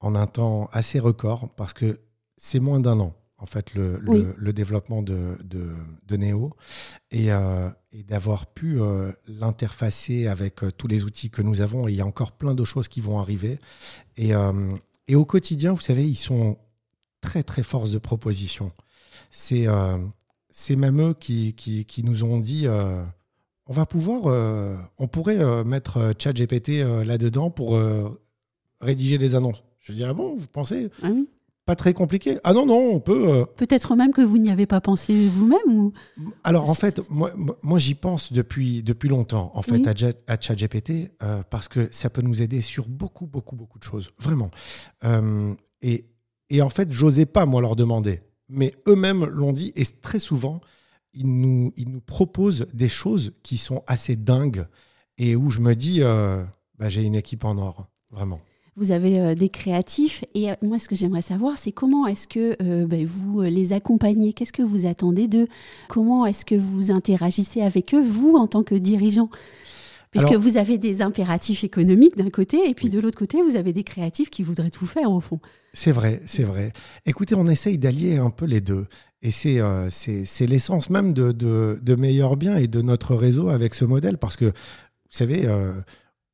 en 0.00 0.14
un 0.14 0.26
temps 0.26 0.68
assez 0.72 0.98
record 0.98 1.48
parce 1.56 1.72
que 1.72 1.98
c'est 2.36 2.60
moins 2.60 2.80
d'un 2.80 3.00
an, 3.00 3.14
en 3.38 3.46
fait, 3.46 3.74
le, 3.74 3.98
le- 3.98 4.10
Oui. 4.10 4.24
le 4.36 4.52
développement 4.52 5.00
de, 5.02 5.38
de, 5.44 5.70
de 6.06 6.16
Neo 6.16 6.52
et, 7.12 7.30
euh, 7.32 7.70
et 7.92 8.02
d'avoir 8.02 8.46
pu 8.46 8.80
euh, 8.80 9.12
l'interfacer 9.28 10.26
avec 10.26 10.64
euh, 10.64 10.70
tous 10.72 10.88
les 10.88 11.04
outils 11.04 11.30
que 11.30 11.40
nous 11.42 11.60
avons. 11.60 11.86
Et 11.88 11.92
il 11.92 11.96
y 11.96 12.00
a 12.00 12.06
encore 12.06 12.32
plein 12.32 12.54
de 12.54 12.64
choses 12.64 12.88
qui 12.88 13.00
vont 13.00 13.18
arriver. 13.20 13.60
Et, 14.16 14.32
et 15.06 15.14
au 15.14 15.24
quotidien, 15.24 15.72
vous 15.72 15.80
savez, 15.80 16.04
ils 16.06 16.16
sont 16.16 16.58
très, 17.20 17.42
très 17.44 17.62
force 17.62 17.92
de 17.92 17.98
proposition. 17.98 18.72
C'est 19.30 19.66
c'est 20.50 20.74
même 20.76 21.00
eux 21.00 21.14
qui, 21.14 21.54
qui, 21.54 21.84
qui 21.84 22.02
nous 22.02 22.24
ont 22.24 22.40
dit. 22.40 22.66
on 22.66 23.72
va 23.72 23.86
pouvoir, 23.86 24.24
on 24.98 25.06
pourrait 25.06 25.64
mettre 25.64 26.12
ChatGPT 26.18 26.82
là-dedans 27.04 27.50
pour 27.50 27.78
rédiger 28.80 29.18
des 29.18 29.34
annonces. 29.36 29.62
Je 29.78 29.92
dis 29.92 30.02
ah 30.04 30.12
bon, 30.14 30.36
vous 30.36 30.48
pensez? 30.48 30.90
Ah 31.02 31.08
oui. 31.12 31.28
Pas 31.68 31.76
très 31.76 31.92
compliqué 31.94 32.38
Ah 32.44 32.52
non 32.54 32.66
non, 32.66 32.92
on 32.94 32.98
peut. 33.00 33.28
euh. 33.28 33.44
Peut-être 33.56 33.94
même 33.94 34.12
que 34.12 34.22
vous 34.22 34.38
n'y 34.38 34.50
avez 34.50 34.66
pas 34.66 34.80
pensé 34.80 35.28
vous-même 35.28 35.68
ou... 35.68 35.92
Alors 36.42 36.68
en 36.70 36.74
fait, 36.74 37.00
moi, 37.10 37.30
j'y 37.78 37.94
pense 37.94 38.32
depuis 38.32 38.82
depuis 38.82 39.08
longtemps 39.08 39.50
en 39.54 39.62
fait 39.62 39.78
Oui. 39.78 40.12
à, 40.26 40.32
à 40.32 40.40
ChatGPT 40.40 41.12
euh, 41.22 41.42
parce 41.50 41.68
que 41.68 41.88
ça 41.92 42.08
peut 42.10 42.22
nous 42.22 42.40
aider 42.42 42.62
sur 42.62 42.88
beaucoup 42.88 43.26
beaucoup 43.26 43.54
beaucoup 43.54 43.78
de 43.78 43.84
choses 43.84 44.10
vraiment. 44.18 44.50
Euh, 45.04 45.54
et 45.82 46.06
et 46.50 46.62
en 46.62 46.70
fait, 46.70 46.90
j'osais 46.90 47.26
pas 47.26 47.44
moi 47.44 47.60
leur 47.60 47.76
demander, 47.76 48.22
mais 48.48 48.74
eux-mêmes 48.88 49.26
l'ont 49.26 49.52
dit 49.52 49.72
et 49.76 49.84
très 49.84 50.18
souvent 50.20 50.60
ils 51.12 51.26
nous 51.26 51.72
ils 51.76 51.90
nous 51.90 52.00
proposent 52.00 52.66
des 52.72 52.88
choses 52.88 53.32
qui 53.42 53.58
sont 53.58 53.82
assez 53.86 54.16
dingues 54.16 54.66
et 55.18 55.36
où 55.36 55.50
je 55.50 55.60
me 55.60 55.74
dis 55.74 56.00
bah, 56.00 56.88
j'ai 56.88 57.02
une 57.04 57.14
équipe 57.16 57.44
en 57.44 57.58
or 57.58 57.88
vraiment. 58.10 58.40
Vous 58.78 58.92
avez 58.92 59.18
euh, 59.18 59.34
des 59.34 59.48
créatifs 59.48 60.24
et 60.34 60.50
euh, 60.50 60.54
moi 60.62 60.78
ce 60.78 60.88
que 60.88 60.94
j'aimerais 60.94 61.22
savoir 61.22 61.58
c'est 61.58 61.72
comment 61.72 62.06
est-ce 62.06 62.28
que 62.28 62.56
euh, 62.62 62.86
ben, 62.86 63.04
vous 63.04 63.42
les 63.42 63.72
accompagnez? 63.72 64.32
Qu'est-ce 64.32 64.52
que 64.52 64.62
vous 64.62 64.86
attendez 64.86 65.26
d'eux? 65.26 65.48
Comment 65.88 66.26
est-ce 66.26 66.44
que 66.44 66.54
vous 66.54 66.92
interagissez 66.92 67.60
avec 67.60 67.92
eux, 67.92 68.02
vous 68.02 68.36
en 68.36 68.46
tant 68.46 68.62
que 68.62 68.76
dirigeant? 68.76 69.30
Puisque 70.10 70.32
vous 70.32 70.56
avez 70.56 70.78
des 70.78 71.02
impératifs 71.02 71.64
économiques 71.64 72.16
d'un 72.16 72.30
côté, 72.30 72.68
et 72.68 72.72
puis 72.72 72.88
de 72.88 72.98
l'autre 72.98 73.18
côté, 73.18 73.42
vous 73.42 73.56
avez 73.56 73.74
des 73.74 73.84
créatifs 73.84 74.30
qui 74.30 74.42
voudraient 74.42 74.70
tout 74.70 74.86
faire 74.86 75.12
au 75.12 75.20
fond. 75.20 75.38
C'est 75.74 75.92
vrai, 75.92 76.22
c'est 76.24 76.44
vrai. 76.44 76.72
Écoutez, 77.04 77.34
on 77.34 77.46
essaye 77.46 77.76
d'allier 77.76 78.16
un 78.16 78.30
peu 78.30 78.46
les 78.46 78.62
deux. 78.62 78.86
Et 79.20 79.30
c'est 79.30 79.60
euh, 79.60 79.90
l'essence 80.40 80.88
même 80.88 81.12
de, 81.12 81.32
de, 81.32 81.78
de, 81.82 81.94
Meilleur 81.94 82.36
Bien 82.36 82.56
et 82.56 82.68
de 82.68 82.80
notre 82.80 83.14
réseau 83.14 83.48
avec 83.50 83.74
ce 83.74 83.84
modèle. 83.84 84.16
Parce 84.16 84.36
que, 84.36 84.46
vous 84.46 84.52
savez, 85.10 85.42
euh, 85.44 85.72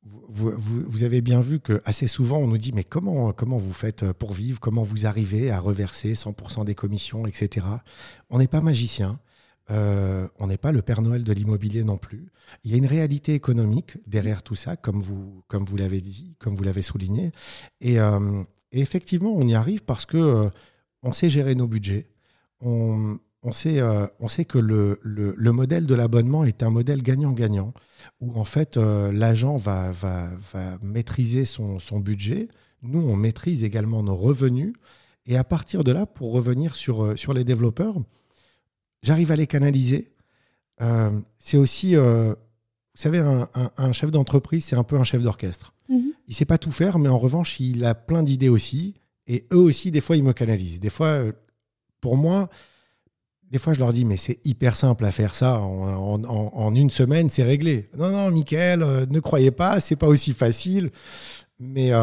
vous, 0.05 1.03
avez 1.03 1.21
bien 1.21 1.41
vu 1.41 1.59
que 1.59 1.81
assez 1.83 2.07
souvent, 2.07 2.37
on 2.37 2.47
nous 2.47 2.57
dit, 2.57 2.71
mais 2.73 2.83
comment, 2.83 3.33
comment 3.33 3.57
vous 3.57 3.73
faites 3.73 4.11
pour 4.13 4.33
vivre? 4.33 4.59
Comment 4.59 4.83
vous 4.83 5.05
arrivez 5.05 5.49
à 5.49 5.59
reverser 5.59 6.13
100% 6.13 6.65
des 6.65 6.75
commissions, 6.75 7.25
etc. 7.25 7.65
On 8.29 8.37
n'est 8.37 8.47
pas 8.47 8.61
magicien. 8.61 9.19
Euh, 9.71 10.27
on 10.39 10.47
n'est 10.47 10.57
pas 10.57 10.71
le 10.71 10.81
Père 10.81 11.01
Noël 11.01 11.23
de 11.23 11.33
l'immobilier 11.33 11.83
non 11.83 11.97
plus. 11.97 12.31
Il 12.63 12.71
y 12.71 12.75
a 12.75 12.77
une 12.77 12.85
réalité 12.85 13.33
économique 13.33 13.97
derrière 14.05 14.43
tout 14.43 14.55
ça, 14.55 14.75
comme 14.75 15.01
vous, 15.01 15.43
comme 15.47 15.65
vous 15.65 15.77
l'avez 15.77 16.01
dit, 16.01 16.35
comme 16.39 16.55
vous 16.55 16.63
l'avez 16.63 16.83
souligné. 16.83 17.31
Et, 17.81 17.99
euh, 17.99 18.43
effectivement, 18.71 19.33
on 19.35 19.47
y 19.47 19.55
arrive 19.55 19.83
parce 19.83 20.05
que 20.05 20.17
euh, 20.17 20.49
on 21.01 21.11
sait 21.11 21.29
gérer 21.29 21.55
nos 21.55 21.67
budgets. 21.67 22.07
On, 22.61 23.17
sait, 23.51 23.81
on 24.19 24.27
sait 24.27 24.45
que 24.45 24.57
le, 24.57 24.99
le, 25.03 25.51
modèle 25.51 25.85
de 25.85 25.95
l'abonnement 25.95 26.45
est 26.45 26.63
un 26.63 26.69
modèle 26.69 27.01
gagnant-gagnant, 27.01 27.73
où 28.19 28.39
en 28.39 28.45
fait 28.45 28.77
l'agent 28.77 29.57
va, 29.57 29.91
va, 29.91 30.29
va, 30.53 30.77
maîtriser 30.81 31.45
son, 31.45 31.79
son 31.79 31.99
budget. 31.99 32.47
Nous, 32.81 33.01
on 33.01 33.15
maîtrise 33.15 33.63
également 33.63 34.03
nos 34.03 34.15
revenus. 34.15 34.73
Et 35.27 35.37
à 35.37 35.43
partir 35.43 35.83
de 35.83 35.91
là, 35.91 36.05
pour 36.05 36.31
revenir 36.31 36.75
sur, 36.75 37.17
sur 37.17 37.33
les 37.33 37.43
développeurs, 37.43 37.97
j'arrive 39.01 39.31
à 39.31 39.35
les 39.35 39.47
canaliser. 39.47 40.11
Euh, 40.81 41.11
c'est 41.39 41.57
aussi, 41.57 41.95
euh, 41.95 42.33
vous 42.33 43.01
savez, 43.01 43.19
un, 43.19 43.91
chef 43.93 44.11
d'entreprise, 44.11 44.65
c'est 44.65 44.75
un 44.75 44.83
peu 44.83 44.97
un 44.97 45.03
chef 45.03 45.23
d'orchestre. 45.23 45.73
Il 45.89 45.95
mhm. 45.95 46.11
Il 46.27 46.33
sait 46.33 46.45
pas 46.45 46.57
tout 46.57 46.71
faire, 46.71 46.97
mais 46.97 47.09
en 47.09 47.19
revanche, 47.19 47.59
il 47.59 47.85
a 47.85 47.93
plein 47.93 48.23
d'idées 48.23 48.49
aussi. 48.49 48.95
Et 49.27 49.45
eux 49.53 49.59
aussi, 49.59 49.91
des 49.91 50.01
fois, 50.01 50.17
ils 50.17 50.23
me 50.23 50.33
canalisent. 50.33 50.79
Des 50.79 50.89
fois, 50.89 51.07
euh, 51.07 51.31
pour 52.01 52.17
moi, 52.17 52.49
des 53.55 53.59
fois, 53.59 53.73
je 53.73 53.79
leur 53.79 53.93
dis, 53.93 54.03
mais 54.03 54.17
c'est 54.17 54.39
hyper 54.43 54.75
simple 54.75 55.05
à 55.05 55.13
faire 55.13 55.33
ça. 55.33 55.61
En, 55.61 56.75
une 56.75 56.89
semaine, 56.89 57.29
c'est 57.29 57.41
réglé. 57.41 57.87
Non, 57.97 58.09
non, 58.09 58.29
Michael, 58.29 59.07
ne 59.09 59.19
croyez 59.21 59.51
pas, 59.51 59.79
c'est 59.79 59.95
pas 59.95 60.07
aussi 60.07 60.33
facile. 60.33 60.91
Mais 61.57 61.93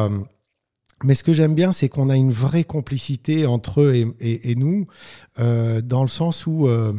mais 1.05 1.15
ce 1.15 1.25
que 1.25 1.35
j'aime 1.35 1.55
bien, 1.55 1.73
c'est 1.73 1.91
qu'on 1.91 2.09
a 2.09 2.17
une 2.17 2.31
vraie 2.31 2.65
complicité 2.65 3.45
entre 3.45 3.83
eux 3.83 4.15
et, 4.19 4.55
nous, 4.55 4.87
euh, 5.39 5.83
dans 5.83 6.01
le 6.01 6.09
sens 6.09 6.47
où 6.47 6.69
euh, 6.69 6.95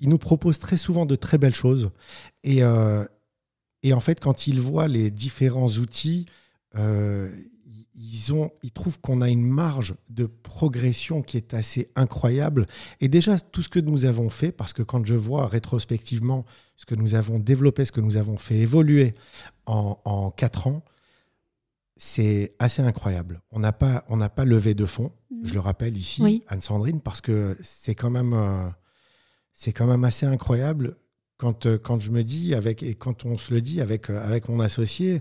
ils 0.00 0.08
nous 0.08 0.18
proposent 0.18 0.58
très 0.58 0.76
souvent 0.76 1.06
de 1.06 1.14
très 1.14 1.38
belles 1.38 1.54
choses. 1.54 1.92
Et, 2.42 2.64
euh, 2.64 3.04
et 3.84 3.92
en 3.92 4.00
fait, 4.00 4.18
quand 4.18 4.48
ils 4.48 4.60
voient 4.60 4.88
les 4.88 5.12
différents 5.12 5.68
outils, 5.68 6.26
ils, 7.94 8.32
ont, 8.32 8.50
ils 8.62 8.70
trouvent 8.70 9.00
qu'on 9.00 9.20
a 9.20 9.28
une 9.28 9.46
marge 9.46 9.94
de 10.08 10.26
progression 10.26 11.22
qui 11.22 11.36
est 11.36 11.54
assez 11.54 11.90
incroyable. 11.94 12.66
Et 13.00 13.08
déjà, 13.08 13.38
tout 13.38 13.62
ce 13.62 13.68
que 13.68 13.80
nous 13.80 14.04
avons 14.04 14.30
fait, 14.30 14.52
parce 14.52 14.72
que 14.72 14.82
quand 14.82 15.04
je 15.04 15.14
vois 15.14 15.46
rétrospectivement 15.46 16.44
ce 16.76 16.86
que 16.86 16.94
nous 16.94 17.14
avons 17.14 17.38
développé, 17.38 17.84
ce 17.84 17.92
que 17.92 18.00
nous 18.00 18.16
avons 18.16 18.38
fait 18.38 18.56
évoluer 18.56 19.14
en, 19.66 19.98
en 20.04 20.30
quatre 20.30 20.66
ans, 20.66 20.84
c'est 21.96 22.54
assez 22.58 22.82
incroyable. 22.82 23.42
On 23.52 23.60
n'a 23.60 23.72
pas, 23.72 24.04
on 24.08 24.18
pas 24.28 24.44
levé 24.44 24.74
de 24.74 24.86
fonds, 24.86 25.12
mhm. 25.30 25.46
je 25.46 25.54
le 25.54 25.60
rappelle 25.60 25.96
ici, 25.96 26.42
Anne-Sandrine, 26.48 27.00
parce 27.00 27.20
que 27.20 27.56
c'est 27.62 27.94
quand 27.94 28.10
même, 28.10 28.32
euh, 28.32 28.68
c'est 29.52 29.72
quand 29.72 29.86
même 29.86 30.02
assez 30.02 30.26
incroyable 30.26 30.96
quand, 31.36 31.66
euh, 31.66 31.78
quand 31.78 32.00
je 32.00 32.10
me 32.10 32.24
dis 32.24 32.54
avec 32.54 32.82
et 32.82 32.94
quand 32.94 33.24
on 33.24 33.38
se 33.38 33.54
le 33.54 33.60
dit 33.60 33.80
avec 33.80 34.10
euh, 34.10 34.20
avec 34.20 34.48
mon 34.48 34.60
associé. 34.60 35.20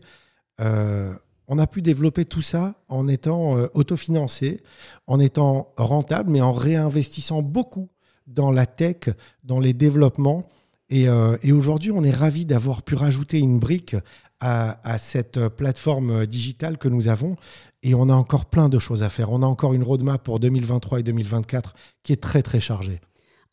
On 1.52 1.60
a 1.60 1.68
pu 1.68 1.82
développer 1.82 2.26
tout 2.26 2.42
ça 2.42 2.76
en 2.88 3.08
étant 3.08 3.58
autofinancé, 3.74 4.64
en 5.06 5.20
étant 5.20 5.74
rentable, 5.76 6.32
mais 6.32 6.42
en 6.42 6.54
réinvestissant 6.54 7.42
beaucoup 7.42 7.90
dans 8.26 8.52
la 8.52 8.66
tech, 8.66 9.10
dans 9.44 9.60
les 9.60 9.74
développements. 9.74 10.50
Et, 10.90 11.08
et 11.44 11.52
aujourd'hui, 11.52 11.92
on 11.92 12.04
est 12.04 12.12
ravi 12.12 12.46
d'avoir 12.46 12.84
pu 12.84 12.96
rajouter 12.96 13.40
une 13.40 13.60
brique 13.60 13.96
à, 14.42 14.98
cette 14.98 15.48
plateforme 15.50 16.26
digitale 16.26 16.78
que 16.78 16.88
nous 16.88 17.08
avons. 17.08 17.38
Et 17.84 17.96
on 17.96 18.10
a 18.10 18.14
encore 18.14 18.46
plein 18.46 18.70
de 18.70 18.80
choses 18.80 19.04
à 19.04 19.10
faire. 19.10 19.32
On 19.32 19.42
a 19.44 19.46
encore 19.46 19.74
une 19.74 19.84
roadmap 19.84 20.22
pour 20.22 20.40
2023 20.40 21.00
et 21.00 21.04
2024 21.04 21.76
qui 22.04 22.14
est 22.14 22.22
très 22.22 22.42
très 22.42 22.60
chargée. 22.60 23.00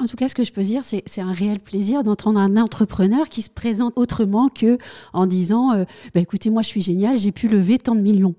En 0.01 0.07
tout 0.07 0.17
cas, 0.17 0.29
ce 0.29 0.35
que 0.35 0.45
je 0.45 0.53
peux 0.53 0.63
dire, 0.63 0.83
c'est 0.85 1.21
un 1.21 1.33
réel 1.33 1.59
plaisir 1.59 2.05
d'entendre 2.05 2.39
un 2.39 2.57
entrepreneur 2.57 3.29
qui 3.29 3.43
se 3.43 3.51
présente 3.51 3.95
autrement 3.97 4.49
que 4.49 4.79
en 5.13 5.27
disant 5.27 5.73
euh, 5.73 5.85
bah, 6.15 6.21
écoutez, 6.21 6.51
moi 6.51 6.63
je 6.63 6.69
suis 6.69 6.81
génial, 6.81 7.19
j'ai 7.19 7.33
pu 7.33 7.49
lever 7.49 7.79
tant 7.79 7.97
de 7.97 8.01
millions. 8.01 8.37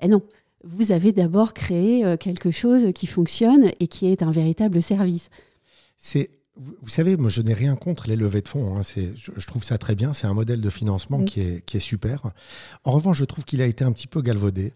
Et 0.00 0.08
non, 0.08 0.22
vous 0.64 0.90
avez 0.90 1.12
d'abord 1.12 1.54
créé 1.54 2.04
euh, 2.04 2.16
quelque 2.16 2.50
chose 2.50 2.92
qui 2.94 3.06
fonctionne 3.06 3.70
et 3.78 3.86
qui 3.86 4.06
est 4.06 4.24
un 4.24 4.32
véritable 4.32 4.82
service. 4.82 5.30
C'est 5.96 6.30
vous, 6.60 6.88
savez, 6.88 7.16
moi, 7.16 7.30
je 7.30 7.40
n'ai 7.40 7.54
rien 7.54 7.76
contre 7.76 8.08
les 8.08 8.16
levées 8.16 8.40
de 8.40 8.48
fonds. 8.48 8.76
Hein. 8.76 8.82
Je, 8.82 9.46
trouve 9.46 9.62
ça 9.62 9.78
très 9.78 9.94
bien. 9.94 10.12
C'est 10.12 10.26
un 10.26 10.34
modèle 10.34 10.60
de 10.60 10.70
financement 10.70 11.22
qui, 11.22 11.40
est, 11.40 11.64
qui, 11.64 11.76
est, 11.76 11.80
super. 11.80 12.32
En 12.82 12.90
revanche, 12.90 13.18
je 13.18 13.24
trouve 13.24 13.44
qu'il 13.44 13.62
a 13.62 13.66
été 13.66 13.84
un 13.84 13.92
petit 13.92 14.08
peu 14.08 14.22
galvaudé 14.22 14.72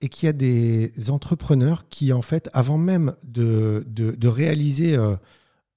et 0.00 0.08
qu'il 0.08 0.26
y 0.26 0.30
a 0.30 0.32
des 0.32 0.92
entrepreneurs 1.08 1.88
qui, 1.88 2.12
en 2.14 2.22
fait, 2.22 2.48
avant 2.54 2.78
même 2.78 3.14
de, 3.22 3.84
de, 3.86 4.28
réaliser 4.28 4.96
euh, 4.96 5.16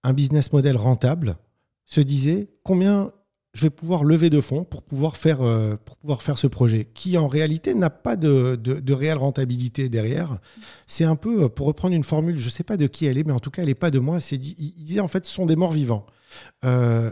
un 0.04 0.14
business 0.14 0.52
model 0.52 0.78
rentable, 0.78 1.38
se 1.86 2.02
disaient 2.02 2.50
combien 2.64 3.12
je 3.54 3.64
vais 3.64 3.70
pouvoir 3.72 4.04
lever 4.04 4.30
de 4.30 4.42
fonds 4.42 4.64
pour 4.64 4.84
pouvoir 4.84 5.18
faire, 5.18 5.42
euh, 5.42 5.76
pour 5.84 5.98
pouvoir 5.98 6.22
faire 6.22 6.38
ce 6.38 6.48
projet, 6.48 6.86
qui 6.86 7.18
en 7.18 7.28
réalité 7.28 7.74
n'a 7.74 7.90
pas 7.90 8.16
de, 8.16 8.56
de, 8.56 8.94
réelle 8.94 9.18
rentabilité 9.18 9.90
derrière. 9.90 10.38
C'est 10.86 11.04
un 11.04 11.16
peu, 11.16 11.44
euh, 11.44 11.50
pour 11.50 11.66
reprendre 11.66 11.96
une 11.96 12.04
formule, 12.04 12.38
je 12.38 12.46
ne 12.46 12.52
sais 12.52 12.64
pas 12.64 12.78
de 12.78 12.86
qui 12.86 13.06
elle 13.08 13.18
est, 13.18 13.24
mais 13.24 13.34
en 13.34 13.40
tout 13.40 13.50
cas, 13.50 13.64
elle 13.64 13.68
n'est 13.68 13.76
pas 13.76 13.92
de 13.92 14.00
moi. 14.00 14.20
C'est 14.20 14.36
il, 14.36 14.84
disait 14.84 15.00
en 15.00 15.08
fait, 15.08 15.26
ce 15.26 15.34
sont 15.34 15.48
des 15.48 15.56
morts 15.56 15.72
vivants. 15.72 16.06
Euh, 16.64 17.12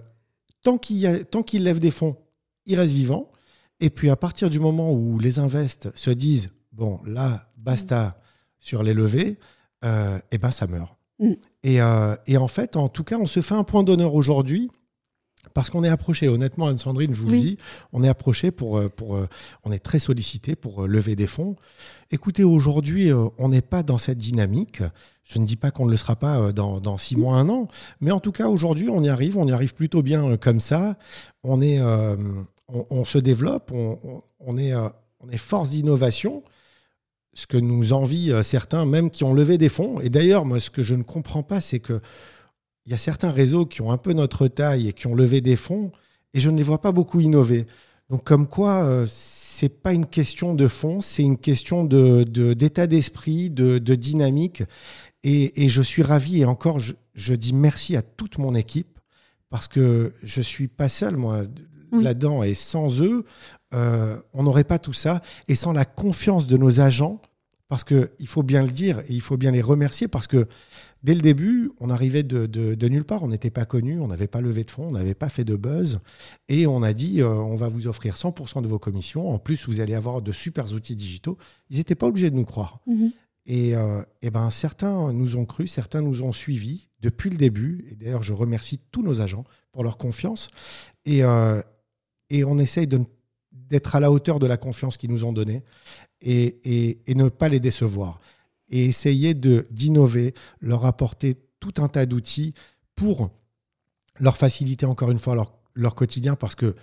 tant 0.64 0.78
qu'il 0.78 1.64
lève 1.64 1.80
des 1.80 1.92
fonds, 1.92 2.18
il 2.66 2.80
reste 2.80 2.94
vivant. 2.94 3.32
Et 3.80 3.90
puis 3.90 4.10
à 4.10 4.16
partir 4.16 4.50
du 4.50 4.60
moment 4.60 4.92
où 4.92 5.20
les 5.20 5.40
invests 5.40 5.90
se 5.96 6.10
disent, 6.12 6.50
bon, 6.72 7.00
là, 7.06 7.50
basta 7.58 8.20
sur 8.60 8.84
les 8.84 8.94
levées, 8.94 9.38
euh, 9.86 10.18
et 10.18 10.22
eh 10.34 10.38
ben 10.38 10.52
ça 10.52 10.68
meurt. 10.68 10.96
Mm. 11.20 11.34
Et, 11.70 11.80
et 12.28 12.38
en 12.38 12.48
fait, 12.48 12.78
en 12.78 12.88
tout 12.88 13.04
cas, 13.04 13.18
on 13.18 13.28
se 13.28 13.42
fait 13.42 13.54
un 13.54 13.66
point 13.66 13.84
d'honneur 13.84 14.16
aujourd'hui 14.16 14.70
parce 15.58 15.72
qu'on 15.72 15.84
est 15.84 15.90
approché, 15.90 16.28
honnêtement, 16.28 16.68
Anne-Sandrine, 16.68 17.16
je 17.16 17.22
vous 17.24 17.30
le 17.30 17.38
dis, 17.40 17.58
on 17.92 18.04
est 18.04 18.08
approché 18.08 18.52
pour, 18.52 18.78
euh, 18.78 18.90
pour 18.90 19.16
euh, 19.16 19.28
on 19.64 19.72
est 19.72 19.80
très 19.80 19.98
sollicité 19.98 20.56
pour 20.56 20.84
euh, 20.84 20.88
lever 20.88 21.16
des 21.16 21.26
fonds. 21.26 21.56
Écoutez, 22.12 22.44
aujourd'hui, 22.44 23.12
on 23.12 23.50
n'est 23.50 23.64
pas 23.64 23.82
dans 23.82 23.98
cette 23.98 24.20
dynamique. 24.20 24.84
Je 25.24 25.40
ne 25.40 25.48
dis 25.48 25.56
pas 25.56 25.72
qu'on 25.72 25.88
ne 25.88 25.90
le 25.90 25.98
sera 25.98 26.16
pas 26.16 26.52
dans, 26.52 26.80
dans, 26.80 27.00
six 27.00 27.16
mois, 27.16 27.38
un 27.38 27.50
an, 27.50 27.68
mais 28.02 28.12
en 28.12 28.20
tout 28.20 28.32
cas, 28.32 28.48
aujourd'hui, 28.50 28.88
on 28.88 29.04
y 29.04 29.10
arrive, 29.10 29.36
on 29.36 29.48
y 29.48 29.52
arrive 29.52 29.74
plutôt 29.74 30.04
bien 30.04 30.38
comme 30.38 30.60
ça. 30.60 30.96
On, 31.44 31.60
est, 31.60 31.82
on, 32.70 33.04
se 33.04 33.18
développe, 33.18 33.72
on, 33.74 33.98
on 34.40 34.58
est, 34.60 34.74
on 34.76 35.30
est 35.32 35.38
force 35.38 35.72
d'innovation 35.72 36.44
ce 37.38 37.46
que 37.46 37.58
nous 37.58 37.94
envient 37.94 38.40
certains, 38.42 38.86
même 38.88 39.12
qui 39.12 39.24
ont 39.24 39.32
levé 39.32 39.60
des 39.60 39.70
fonds. 39.70 40.00
Et 40.02 40.10
d'ailleurs, 40.10 40.44
moi, 40.44 40.60
ce 40.60 40.72
que 40.72 40.82
je 40.82 40.96
ne 40.96 41.04
comprends 41.04 41.44
pas, 41.44 41.62
c'est 41.62 41.80
que 41.80 42.02
il 42.88 42.92
y 42.92 42.94
a 42.94 42.98
certains 42.98 43.32
réseaux 43.32 43.68
qui 43.68 43.82
ont 43.82 43.92
un 43.92 43.98
peu 43.98 44.14
notre 44.14 44.48
taille 44.48 44.88
et 44.88 44.94
qui 44.94 45.06
ont 45.06 45.14
levé 45.14 45.40
des 45.40 45.56
fonds, 45.56 45.92
et 46.34 46.40
je 46.40 46.50
ne 46.50 46.58
les 46.58 46.64
vois 46.64 46.82
pas 46.82 46.92
beaucoup 46.92 47.20
innover. 47.20 47.68
Donc 48.10 48.24
comme 48.24 48.48
quoi, 48.48 48.80
ce 48.82 48.88
euh, 48.88 49.06
c'est 49.08 49.70
pas 49.70 49.94
une 49.94 50.08
question 50.08 50.56
de 50.56 50.68
fonds, 50.68 51.02
c'est 51.02 51.22
une 51.22 51.38
question 51.38 51.84
de, 51.84 52.24
d'état 52.24 52.88
d'esprit, 52.88 53.52
de, 53.52 53.78
dynamique. 53.78 54.64
Et, 55.24 55.70
je 55.70 55.82
suis 55.82 56.02
ravi, 56.02 56.42
et 56.42 56.46
encore, 56.46 56.80
je, 56.80 57.34
dis 57.34 57.54
merci 57.54 57.96
à 57.98 58.02
toute 58.02 58.38
mon 58.38 58.56
équipe, 58.56 59.00
parce 59.50 59.68
que 59.68 60.14
je 60.24 60.42
suis 60.42 60.68
pas 60.68 60.90
seul, 60.90 61.18
moi, 61.18 61.42
là-dedans, 61.92 62.44
et 62.44 62.54
sans 62.54 63.02
eux, 63.02 63.26
euh, 63.74 64.18
on 64.34 64.44
n'aurait 64.44 64.64
pas 64.64 64.80
tout 64.80 64.94
ça, 64.94 65.22
et 65.48 65.56
sans 65.56 65.74
la 65.74 65.86
confiance 65.86 66.48
de 66.48 66.56
nos 66.56 66.80
agents, 66.80 67.20
parce 67.70 67.84
qu'il 67.84 68.28
faut 68.28 68.44
bien 68.44 68.64
le 68.64 68.72
dire, 68.72 69.00
et 69.00 69.14
il 69.14 69.22
faut 69.22 69.38
bien 69.38 69.52
les 69.52 69.62
remercier, 69.62 70.08
parce 70.08 70.28
que 70.28 70.48
Dès 71.04 71.14
le 71.14 71.22
début, 71.22 71.72
on 71.80 71.90
arrivait 71.90 72.24
de, 72.24 72.88
nulle 72.88 73.04
part, 73.04 73.24
on 73.24 73.28
n'était 73.28 73.50
pas 73.50 73.66
connu, 73.66 74.00
on 74.00 74.08
n'avait 74.08 74.28
pas 74.28 74.42
levé 74.42 74.64
de 74.64 74.72
fonds, 74.72 74.88
on 74.88 74.92
n'avait 74.92 75.14
pas 75.14 75.30
fait 75.30 75.44
de 75.44 75.56
buzz, 75.56 76.00
et 76.50 76.66
on 76.66 76.82
a 76.82 76.94
dit 76.94 77.22
euh, 77.22 77.30
on 77.30 77.56
va 77.56 77.70
vous 77.70 77.88
offrir 77.88 78.16
100% 78.16 78.62
de 78.62 78.68
vos 78.68 78.80
commissions, 78.80 79.30
en 79.30 79.38
plus 79.38 79.68
vous 79.68 79.80
allez 79.80 79.94
avoir 79.94 80.22
de 80.22 80.32
super 80.32 80.74
outils 80.74 80.96
digitaux. 80.96 81.38
Ils 81.70 81.78
n'étaient 81.78 81.96
pas 81.96 82.08
obligés 82.08 82.32
de 82.32 82.36
nous 82.36 82.46
croire. 82.46 82.80
Mhm. 82.88 83.12
Et, 83.46 83.76
euh, 83.76 84.02
ben, 84.22 84.50
certains 84.50 85.14
nous 85.14 85.38
ont 85.38 85.46
cru, 85.46 85.68
certains 85.68 86.02
nous 86.02 86.24
ont 86.24 86.34
suivis 86.34 86.90
depuis 87.00 87.30
le 87.30 87.38
début, 87.38 87.88
et 87.90 87.96
d'ailleurs 87.96 88.24
je 88.24 88.34
remercie 88.34 88.80
tous 88.92 89.04
nos 89.04 89.22
agents 89.22 89.46
pour 89.72 89.84
leur 89.84 89.98
confiance, 89.98 90.50
et, 91.06 91.24
euh, 91.24 91.62
et 92.30 92.44
on 92.44 92.58
essaye 92.58 92.88
d'être 93.70 93.96
à 93.96 94.00
la 94.00 94.12
hauteur 94.12 94.40
de 94.40 94.48
la 94.48 94.58
confiance 94.58 94.98
qu'ils 94.98 95.12
nous 95.12 95.24
ont 95.24 95.34
donnée, 95.34 95.64
et, 96.22 97.00
et 97.06 97.16
ne 97.16 97.30
pas 97.30 97.48
les 97.48 97.60
décevoir 97.60 98.20
et 98.70 98.86
essayer 98.86 99.34
d'innover, 99.34 100.34
leur 100.60 100.86
apporter 100.86 101.38
tout 101.60 101.74
un 101.78 101.88
tas 101.88 102.06
d'outils 102.06 102.54
pour 102.96 103.30
leur 104.20 104.38
faciliter 104.38 104.86
encore 104.86 105.12
une 105.12 105.20
fois 105.20 105.36
leur, 105.36 105.54
leur 105.74 105.96
quotidien 105.96 106.36
parce 106.36 106.56
que 106.56 106.76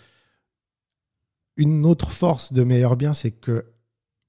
une 1.56 1.86
autre 1.86 2.10
force 2.10 2.52
de 2.52 2.64
Meilleur 2.64 2.96
Bien, 2.96 3.14
c'est 3.14 3.30
que 3.30 3.66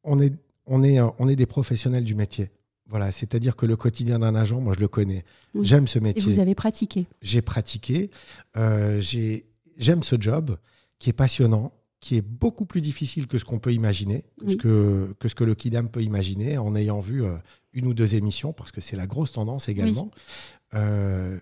on 0.04 0.20
est, 0.22 0.34
on, 0.68 0.84
est, 0.84 1.00
on 1.00 1.28
est 1.28 1.36
des 1.36 1.48
professionnels 1.48 2.04
du 2.04 2.14
métier. 2.14 2.52
Voilà, 2.88 3.12
c'est-à-dire 3.12 3.56
que 3.56 3.66
le 3.66 3.76
quotidien 3.76 4.20
d'un 4.20 4.36
agent, 4.36 4.62
moi 4.62 4.74
je 4.76 4.80
le 4.80 4.88
connais. 4.88 5.26
J'aime 5.60 5.88
ce 5.88 5.98
métier. 5.98 6.22
Et 6.22 6.26
vous 6.26 6.40
avez 6.40 6.54
pratiqué 6.54 7.08
J'ai 7.22 7.42
pratiqué. 7.42 8.12
Euh, 8.58 9.02
J'aime 9.78 10.04
ce 10.04 10.16
job 10.20 10.58
qui 11.00 11.10
est 11.10 11.14
passionnant, 11.14 11.74
qui 12.00 12.18
est 12.18 12.22
beaucoup 12.22 12.66
plus 12.66 12.82
difficile 12.82 13.28
que 13.28 13.40
ce 13.40 13.46
qu'on 13.46 13.60
peut 13.60 13.74
imaginer, 13.74 14.26
que, 14.40 14.52
ce 14.52 14.56
que, 14.58 15.16
que, 15.20 15.28
ce 15.28 15.36
que 15.36 15.44
le 15.44 15.56
Kidam 15.56 15.90
peut 15.90 16.04
imaginer 16.04 16.58
en 16.58 16.76
ayant 16.76 17.00
vu 17.00 17.24
euh, 17.24 17.36
une 17.74 17.88
ou 17.88 17.94
deux 17.94 18.16
émissions, 18.16 18.54
parce 18.54 18.72
que 18.72 18.82
c'est 18.82 18.96
la 18.96 19.08
grosse 19.08 19.32
tendance 19.32 19.70
également. 19.70 20.12
Euh, 20.74 21.40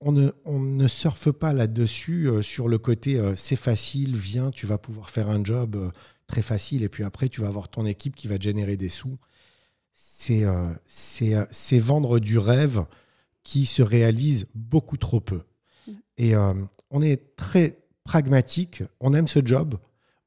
on, 0.00 0.12
ne, 0.12 0.30
on 0.44 0.60
ne 0.60 0.86
surfe 0.86 1.30
pas 1.32 1.52
là-dessus 1.52 2.28
euh, 2.28 2.42
sur 2.42 2.68
le 2.68 2.78
côté 2.78 3.20
c'est 3.34 3.56
facile, 3.56 4.16
viens, 4.16 4.50
tu 4.50 4.66
vas 4.66 4.78
pouvoir 4.78 5.10
faire 5.10 5.30
un 5.30 5.42
job 5.42 5.90
très 6.26 6.42
facile, 6.42 6.82
et 6.82 6.88
puis 6.88 7.02
après 7.02 7.28
tu 7.28 7.40
vas 7.40 7.48
avoir 7.48 7.68
ton 7.68 7.86
équipe 7.86 8.14
qui 8.14 8.28
va 8.28 8.38
te 8.38 8.44
générer 8.44 8.76
des 8.76 8.90
sous 8.90 9.18
c'est 9.96 10.44
euh, 10.44 11.80
vendre 11.80 12.18
du 12.18 12.38
rêve 12.38 12.84
qui 13.42 13.64
se 13.64 13.82
réalise 13.82 14.46
beaucoup 14.54 14.96
trop 14.96 15.20
peu. 15.20 15.42
Et 16.18 16.34
on 16.36 17.02
est 17.02 17.36
très 17.36 17.78
pragmatique, 18.06 18.82
on 19.00 19.12
aime 19.12 19.28
ce 19.28 19.40
job, 19.44 19.76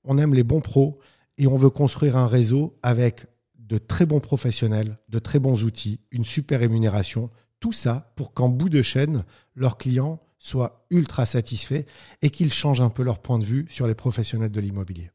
on 0.03 0.19
aime 0.19 0.35
les 0.35 0.43
bons 0.43 0.61
pros 0.61 0.99
et 1.37 1.47
on 1.47 1.57
veut 1.57 1.71
construire 1.71 2.15
un 2.17 2.27
réseau 2.27 2.77
avec 2.83 3.25
de 3.57 3.77
très 3.77 4.05
bons 4.05 4.19
professionnels, 4.19 4.97
de 5.09 5.19
très 5.19 5.39
bons 5.39 5.63
outils, 5.63 5.99
une 6.11 6.25
super 6.25 6.59
rémunération, 6.59 7.31
tout 7.59 7.71
ça 7.71 8.11
pour 8.15 8.33
qu'en 8.33 8.49
bout 8.49 8.69
de 8.69 8.81
chaîne, 8.81 9.23
leurs 9.55 9.77
clients 9.77 10.21
soient 10.39 10.85
ultra 10.89 11.25
satisfaits 11.25 11.85
et 12.21 12.29
qu'ils 12.29 12.53
changent 12.53 12.81
un 12.81 12.89
peu 12.89 13.03
leur 13.03 13.19
point 13.19 13.39
de 13.39 13.43
vue 13.43 13.65
sur 13.69 13.87
les 13.87 13.95
professionnels 13.95 14.51
de 14.51 14.59
l'immobilier. 14.61 15.11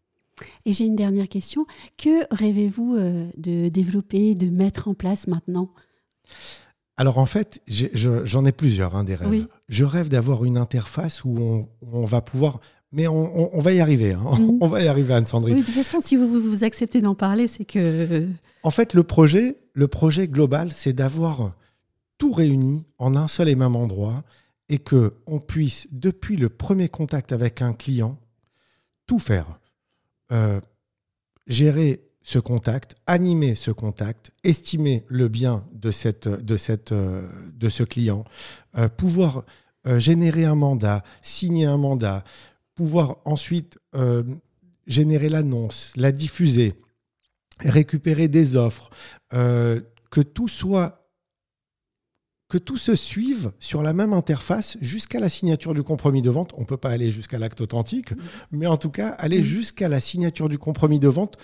Et 0.66 0.72
j'ai 0.72 0.84
une 0.84 0.96
dernière 0.96 1.28
question. 1.28 1.66
Que 1.96 2.26
rêvez-vous 2.34 2.96
euh, 2.96 3.28
de 3.36 3.68
développer, 3.68 4.34
de 4.34 4.48
mettre 4.48 4.88
en 4.88 4.94
place 4.94 5.26
maintenant? 5.26 5.70
Alors 6.96 7.18
en 7.18 7.26
fait, 7.26 7.60
j'en 7.66 8.44
ai, 8.44 8.52
plusieurs 8.52 8.94
hein, 8.94 9.04
des 9.04 9.14
rêves. 9.14 9.46
Je 9.68 9.84
rêve 9.84 10.08
d'avoir 10.08 10.44
une 10.44 10.56
interface 10.56 11.24
où 11.24 11.66
on, 11.82 12.04
va 12.04 12.20
pouvoir... 12.20 12.60
Mais 12.92 13.08
on, 13.08 13.58
va 13.58 13.72
y 13.72 13.80
arriver. 13.80 14.12
Hein. 14.12 14.38
Mhm. 14.38 14.58
On 14.60 14.68
va 14.68 14.80
y 14.80 14.86
arriver, 14.86 15.14
Anne-Sandrine. 15.14 15.56
Oui, 15.56 15.60
de 15.62 15.66
toute 15.66 15.74
façon, 15.74 16.00
si 16.00 16.14
vous, 16.14 16.28
vous 16.28 16.62
acceptez 16.62 17.00
d'en 17.00 17.16
parler, 17.16 17.48
c'est 17.48 17.64
que... 17.64 18.28
En 18.62 18.70
fait, 18.70 18.94
le 18.94 19.02
projet, 19.02 19.56
le 19.72 19.88
projet 19.88 20.28
global, 20.28 20.70
c'est 20.70 20.92
d'avoir 20.92 21.54
tout 22.18 22.32
réuni 22.32 22.84
en 22.98 23.16
un 23.16 23.26
seul 23.26 23.48
et 23.48 23.56
même 23.56 23.74
endroit 23.74 24.22
et 24.68 24.78
que 24.78 25.14
on 25.26 25.40
puisse, 25.40 25.88
depuis 25.90 26.36
le 26.36 26.48
premier 26.48 26.88
contact 26.88 27.32
avec 27.32 27.62
un 27.62 27.72
client, 27.72 28.18
tout 29.06 29.18
faire. 29.18 29.58
Euh, 30.32 30.60
gérer 31.46 32.02
ce 32.24 32.40
contact, 32.40 32.96
animer 33.06 33.54
ce 33.54 33.70
contact, 33.70 34.32
estimer 34.42 35.04
le 35.08 35.28
bien 35.28 35.64
de, 35.72 35.92
cette, 35.92 36.26
de, 36.26 36.56
cette, 36.56 36.90
euh, 36.90 37.28
de 37.54 37.68
ce 37.68 37.84
client, 37.84 38.24
euh, 38.76 38.88
pouvoir 38.88 39.44
générer 39.98 40.46
un 40.46 40.54
mandat, 40.54 41.04
signer 41.20 41.66
un 41.66 41.76
mandat, 41.76 42.24
pouvoir 42.74 43.18
ensuite 43.26 43.78
générer 44.86 45.28
l'annonce, 45.28 45.92
la 45.94 46.10
diffuser, 46.10 46.72
récupérer 47.60 48.28
des 48.28 48.56
offres, 48.56 48.88
que 49.28 50.22
tout 50.22 50.48
soit 50.48 51.04
que 52.54 52.58
tout 52.58 52.76
se 52.76 52.94
suive 52.94 53.50
sur 53.58 53.82
la 53.82 53.92
même 53.92 54.12
interface 54.12 54.76
jusqu'à 54.80 55.18
la 55.18 55.28
signature 55.28 55.74
du 55.74 55.82
compromis 55.82 56.22
de 56.22 56.30
vente. 56.30 56.52
On 56.56 56.60
ne 56.60 56.66
peut 56.66 56.76
pas 56.76 56.90
aller 56.90 57.10
jusqu'à 57.10 57.38
l'acte 57.38 57.60
authentique, 57.60 58.12
mm. 58.12 58.16
mais 58.52 58.66
en 58.68 58.76
tout 58.76 58.90
cas, 58.90 59.08
aller 59.08 59.40
mm. 59.40 59.42
jusqu'à 59.42 59.88
la 59.88 59.98
signature 59.98 60.48
du 60.48 60.56
compromis 60.56 61.00
de 61.00 61.08
vente 61.08 61.36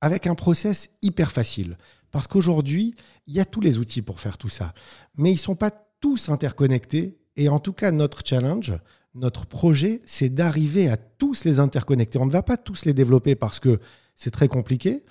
avec 0.00 0.26
un 0.26 0.34
process 0.34 0.90
hyper 1.02 1.32
facile. 1.32 1.76
Parce 2.10 2.26
qu'aujourd'hui, 2.26 2.94
il 3.26 3.34
y 3.34 3.40
a 3.40 3.44
tous 3.44 3.60
les 3.60 3.78
outils 3.78 4.02
pour 4.02 4.20
faire 4.20 4.38
tout 4.38 4.48
ça. 4.48 4.74
Mais 5.16 5.30
ils 5.30 5.36
ne 5.36 5.38
sont 5.40 5.56
pas 5.56 5.70
tous 6.00 6.28
interconnectés. 6.28 7.18
Et 7.36 7.48
en 7.48 7.58
tout 7.58 7.72
cas, 7.72 7.90
notre 7.90 8.20
challenge, 8.24 8.74
notre 9.14 9.46
projet, 9.46 10.02
c'est 10.06 10.28
d'arriver 10.28 10.90
à 10.90 10.96
tous 10.96 11.44
les 11.44 11.60
interconnecter. 11.60 12.18
On 12.18 12.26
ne 12.26 12.30
va 12.30 12.42
pas 12.42 12.56
tous 12.56 12.84
les 12.84 12.92
développer 12.92 13.34
parce 13.34 13.60
que 13.60 13.80
c'est 14.14 14.30
très 14.30 14.48
compliqué 14.48 15.04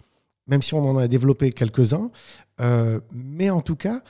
même 0.48 0.62
si 0.62 0.74
on 0.74 0.88
en 0.88 0.98
a 0.98 1.08
développé 1.08 1.52
quelques-uns. 1.52 2.12
Euh, 2.60 3.00
mais 3.14 3.50
en 3.50 3.62
tout 3.62 3.76
cas, 3.76 4.02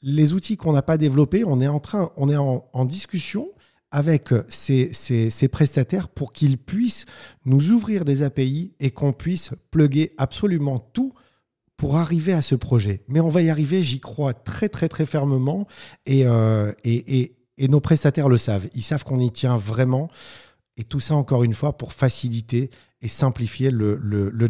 les 0.00 0.32
outils 0.32 0.56
qu'on 0.56 0.72
n'a 0.72 0.82
pas 0.82 0.96
développés, 0.96 1.44
on 1.44 1.60
est 1.60 1.68
en 1.68 1.80
train, 1.80 2.10
on 2.16 2.30
est 2.30 2.36
en, 2.36 2.84
discussion 2.84 3.50
avec 3.90 4.30
ces, 4.48 4.92
ces, 4.92 5.48
prestataires 5.48 6.08
pour 6.08 6.32
qu'ils 6.32 6.58
puissent 6.58 7.06
nous 7.44 7.70
ouvrir 7.70 8.04
des 8.04 8.22
API 8.22 8.74
et 8.80 8.90
qu'on 8.90 9.12
puisse 9.12 9.50
plugger 9.70 10.12
absolument 10.18 10.78
tout 10.78 11.14
pour 11.76 11.96
arriver 11.96 12.32
à 12.32 12.42
ce 12.42 12.54
projet. 12.54 13.02
Mais 13.08 13.20
on 13.20 13.28
va 13.28 13.40
y 13.40 13.50
arriver, 13.50 13.82
j'y 13.82 14.00
crois 14.00 14.34
très 14.34 14.68
très 14.68 14.88
très 14.88 15.06
fermement 15.06 15.66
et, 16.06 16.26
euh, 16.26 16.72
nos 17.58 17.80
prestataires 17.80 18.28
le 18.28 18.36
savent. 18.36 18.68
Ils 18.74 18.82
savent 18.82 19.04
qu'on 19.04 19.20
y 19.20 19.32
tient 19.32 19.56
vraiment. 19.56 20.10
Et 20.78 20.84
tout 20.84 21.00
ça, 21.00 21.14
encore 21.14 21.44
une 21.44 21.52
fois, 21.52 21.76
pour 21.76 21.92
faciliter 21.92 22.70
et 23.00 23.08
simplifier 23.08 23.70
le, 23.70 24.00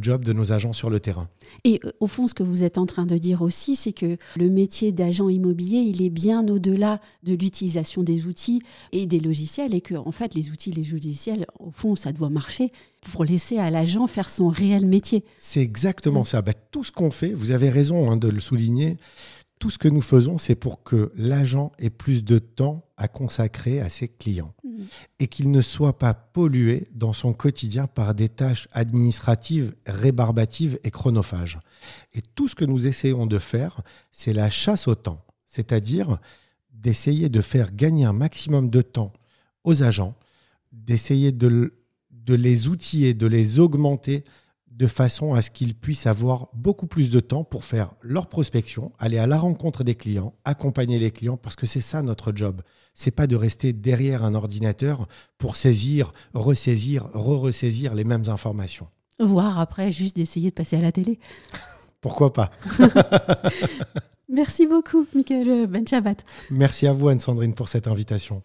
job 0.01 0.25
de 0.25 0.33
nos 0.33 0.53
agents 0.53 0.73
sur 0.73 0.89
le 0.89 1.01
terrain. 1.01 1.29
Et 1.65 1.81
euh, 1.85 1.91
au 2.01 2.07
fond, 2.07 2.27
ce 2.27 2.35
que 2.35 2.43
vous 2.43 2.63
êtes 2.63 2.79
en 2.79 2.87
train 2.87 3.05
de 3.05 3.19
dire 3.19 3.43
aussi, 3.43 3.77
c'est 3.77 3.93
que 3.93 4.17
le 4.37 4.49
métier 4.49 4.91
d'agent 4.91 5.29
immobilier, 5.29 5.79
il 5.79 6.03
est 6.03 6.11
bien 6.11 6.47
au-delà 6.49 7.01
de 7.25 7.35
l'utilisation 7.35 8.03
des 8.03 8.27
outils 8.27 8.63
et 8.93 9.07
des 9.07 9.21
logiciels, 9.21 9.75
et 9.75 9.83
que 9.83 9.95
en 9.95 10.13
fait, 10.13 10.35
les 10.35 10.51
outils, 10.51 10.71
les 10.71 10.85
logiciels, 10.85 11.47
au 11.59 11.71
fond, 11.71 11.95
ça 11.95 12.13
doit 12.13 12.31
marcher 12.31 12.73
pour 13.13 13.25
laisser 13.25 13.59
à 13.59 13.71
l'agent 13.71 14.07
faire 14.07 14.31
son 14.31 14.49
réel 14.49 14.87
métier. 14.87 15.25
C'est 15.37 15.61
exactement 15.61 16.25
ça. 16.25 16.41
Bah, 16.41 16.53
tout 16.71 16.85
ce 16.85 16.93
qu'on 16.93 17.11
fait, 17.11 17.33
vous 17.33 17.51
avez 17.51 17.69
raison 17.69 18.11
hein, 18.11 18.17
de 18.17 18.29
le 18.29 18.41
souligner, 18.41 18.97
tout 19.59 19.71
ce 19.71 19.79
que 19.79 19.89
nous 19.89 20.03
faisons, 20.03 20.39
c'est 20.39 20.55
pour 20.55 20.83
que 20.83 21.13
l'agent 21.17 21.73
ait 21.79 21.91
plus 21.91 22.25
de 22.25 22.39
temps 22.39 22.85
à 22.97 23.09
consacrer 23.09 23.81
à 23.81 23.89
ses 23.89 24.09
clients 24.09 24.55
mmh. 24.65 24.83
et 25.21 25.29
qu'il 25.29 25.51
ne 25.51 25.61
soit 25.61 25.99
pas 25.99 26.15
pollué 26.15 26.89
dans 26.95 27.13
son 27.13 27.33
quotidien 27.33 27.87
par 27.87 28.15
des 28.15 28.29
tâches 28.29 28.69
administratives 28.73 29.75
rébarbatives 29.87 30.79
et 30.85 30.91
chronophages. 30.91 31.59
Et 32.15 32.23
tout 32.35 32.49
ce 32.49 32.55
que 32.55 32.65
nous 32.65 32.87
essayons 32.87 33.27
de 33.27 33.39
faire, 33.39 33.83
c'est 34.11 34.33
la 34.33 34.51
chasse 34.51 34.89
au 34.89 34.95
temps, 34.95 35.25
c'est-à-dire 35.47 36.19
d'essayer 36.73 37.29
de 37.29 37.41
faire 37.41 37.75
gagner 37.75 38.05
un 38.05 38.13
maximum 38.13 38.71
de 38.71 38.83
temps 38.83 39.13
aux 39.65 39.83
agents, 39.83 40.15
d'essayer 40.73 41.33
de, 41.33 41.75
de 42.11 42.35
les 42.35 42.69
outiller, 42.69 43.15
de 43.15 43.27
les 43.27 43.59
augmenter 43.59 44.25
de 44.79 44.87
façon 44.87 45.35
à 45.35 45.43
ce 45.43 45.51
qu'ils 45.51 45.75
puissent 45.75 46.07
avoir 46.07 46.49
beaucoup 46.55 46.87
plus 46.87 47.11
de 47.11 47.19
temps 47.19 47.43
pour 47.43 47.65
faire 47.65 47.95
leur 48.01 48.29
prospection, 48.29 48.93
aller 48.99 49.19
à 49.19 49.27
la 49.27 49.37
rencontre 49.37 49.83
des 49.83 49.97
clients, 49.97 50.35
accompagner 50.45 51.01
les 51.01 51.11
clients, 51.11 51.37
parce 51.37 51.57
que 51.57 51.67
c'est 51.67 51.81
ça 51.81 52.01
notre 52.01 52.33
job. 52.35 52.63
C'est 52.95 53.11
pas 53.11 53.27
de 53.27 53.35
rester 53.35 53.73
derrière 53.73 54.25
un 54.25 54.35
ordinateur 54.35 55.09
pour 55.37 55.57
saisir, 55.57 56.13
ressaisir, 56.33 57.07
re-ressaisir 57.13 57.95
les 57.95 58.05
mêmes 58.05 58.29
informations. 58.29 58.87
Voire 59.19 59.59
après, 59.59 59.91
juste 59.91 60.15
d'essayer 60.15 60.51
de 60.51 60.55
passer 60.55 60.77
à 60.77 60.81
la 60.81 60.93
télé. 60.93 61.19
Pourquoi 62.01 62.33
pas? 62.33 62.53
Merci 64.29 64.67
beaucoup, 64.67 65.07
Michael 65.13 65.67
Benchabat. 65.67 66.23
Merci 66.51 66.87
à 66.87 66.93
vous, 66.93 67.09
Anne-Sandrine, 67.09 67.55
pour 67.55 67.69
cette 67.69 67.89
invitation. 67.89 68.43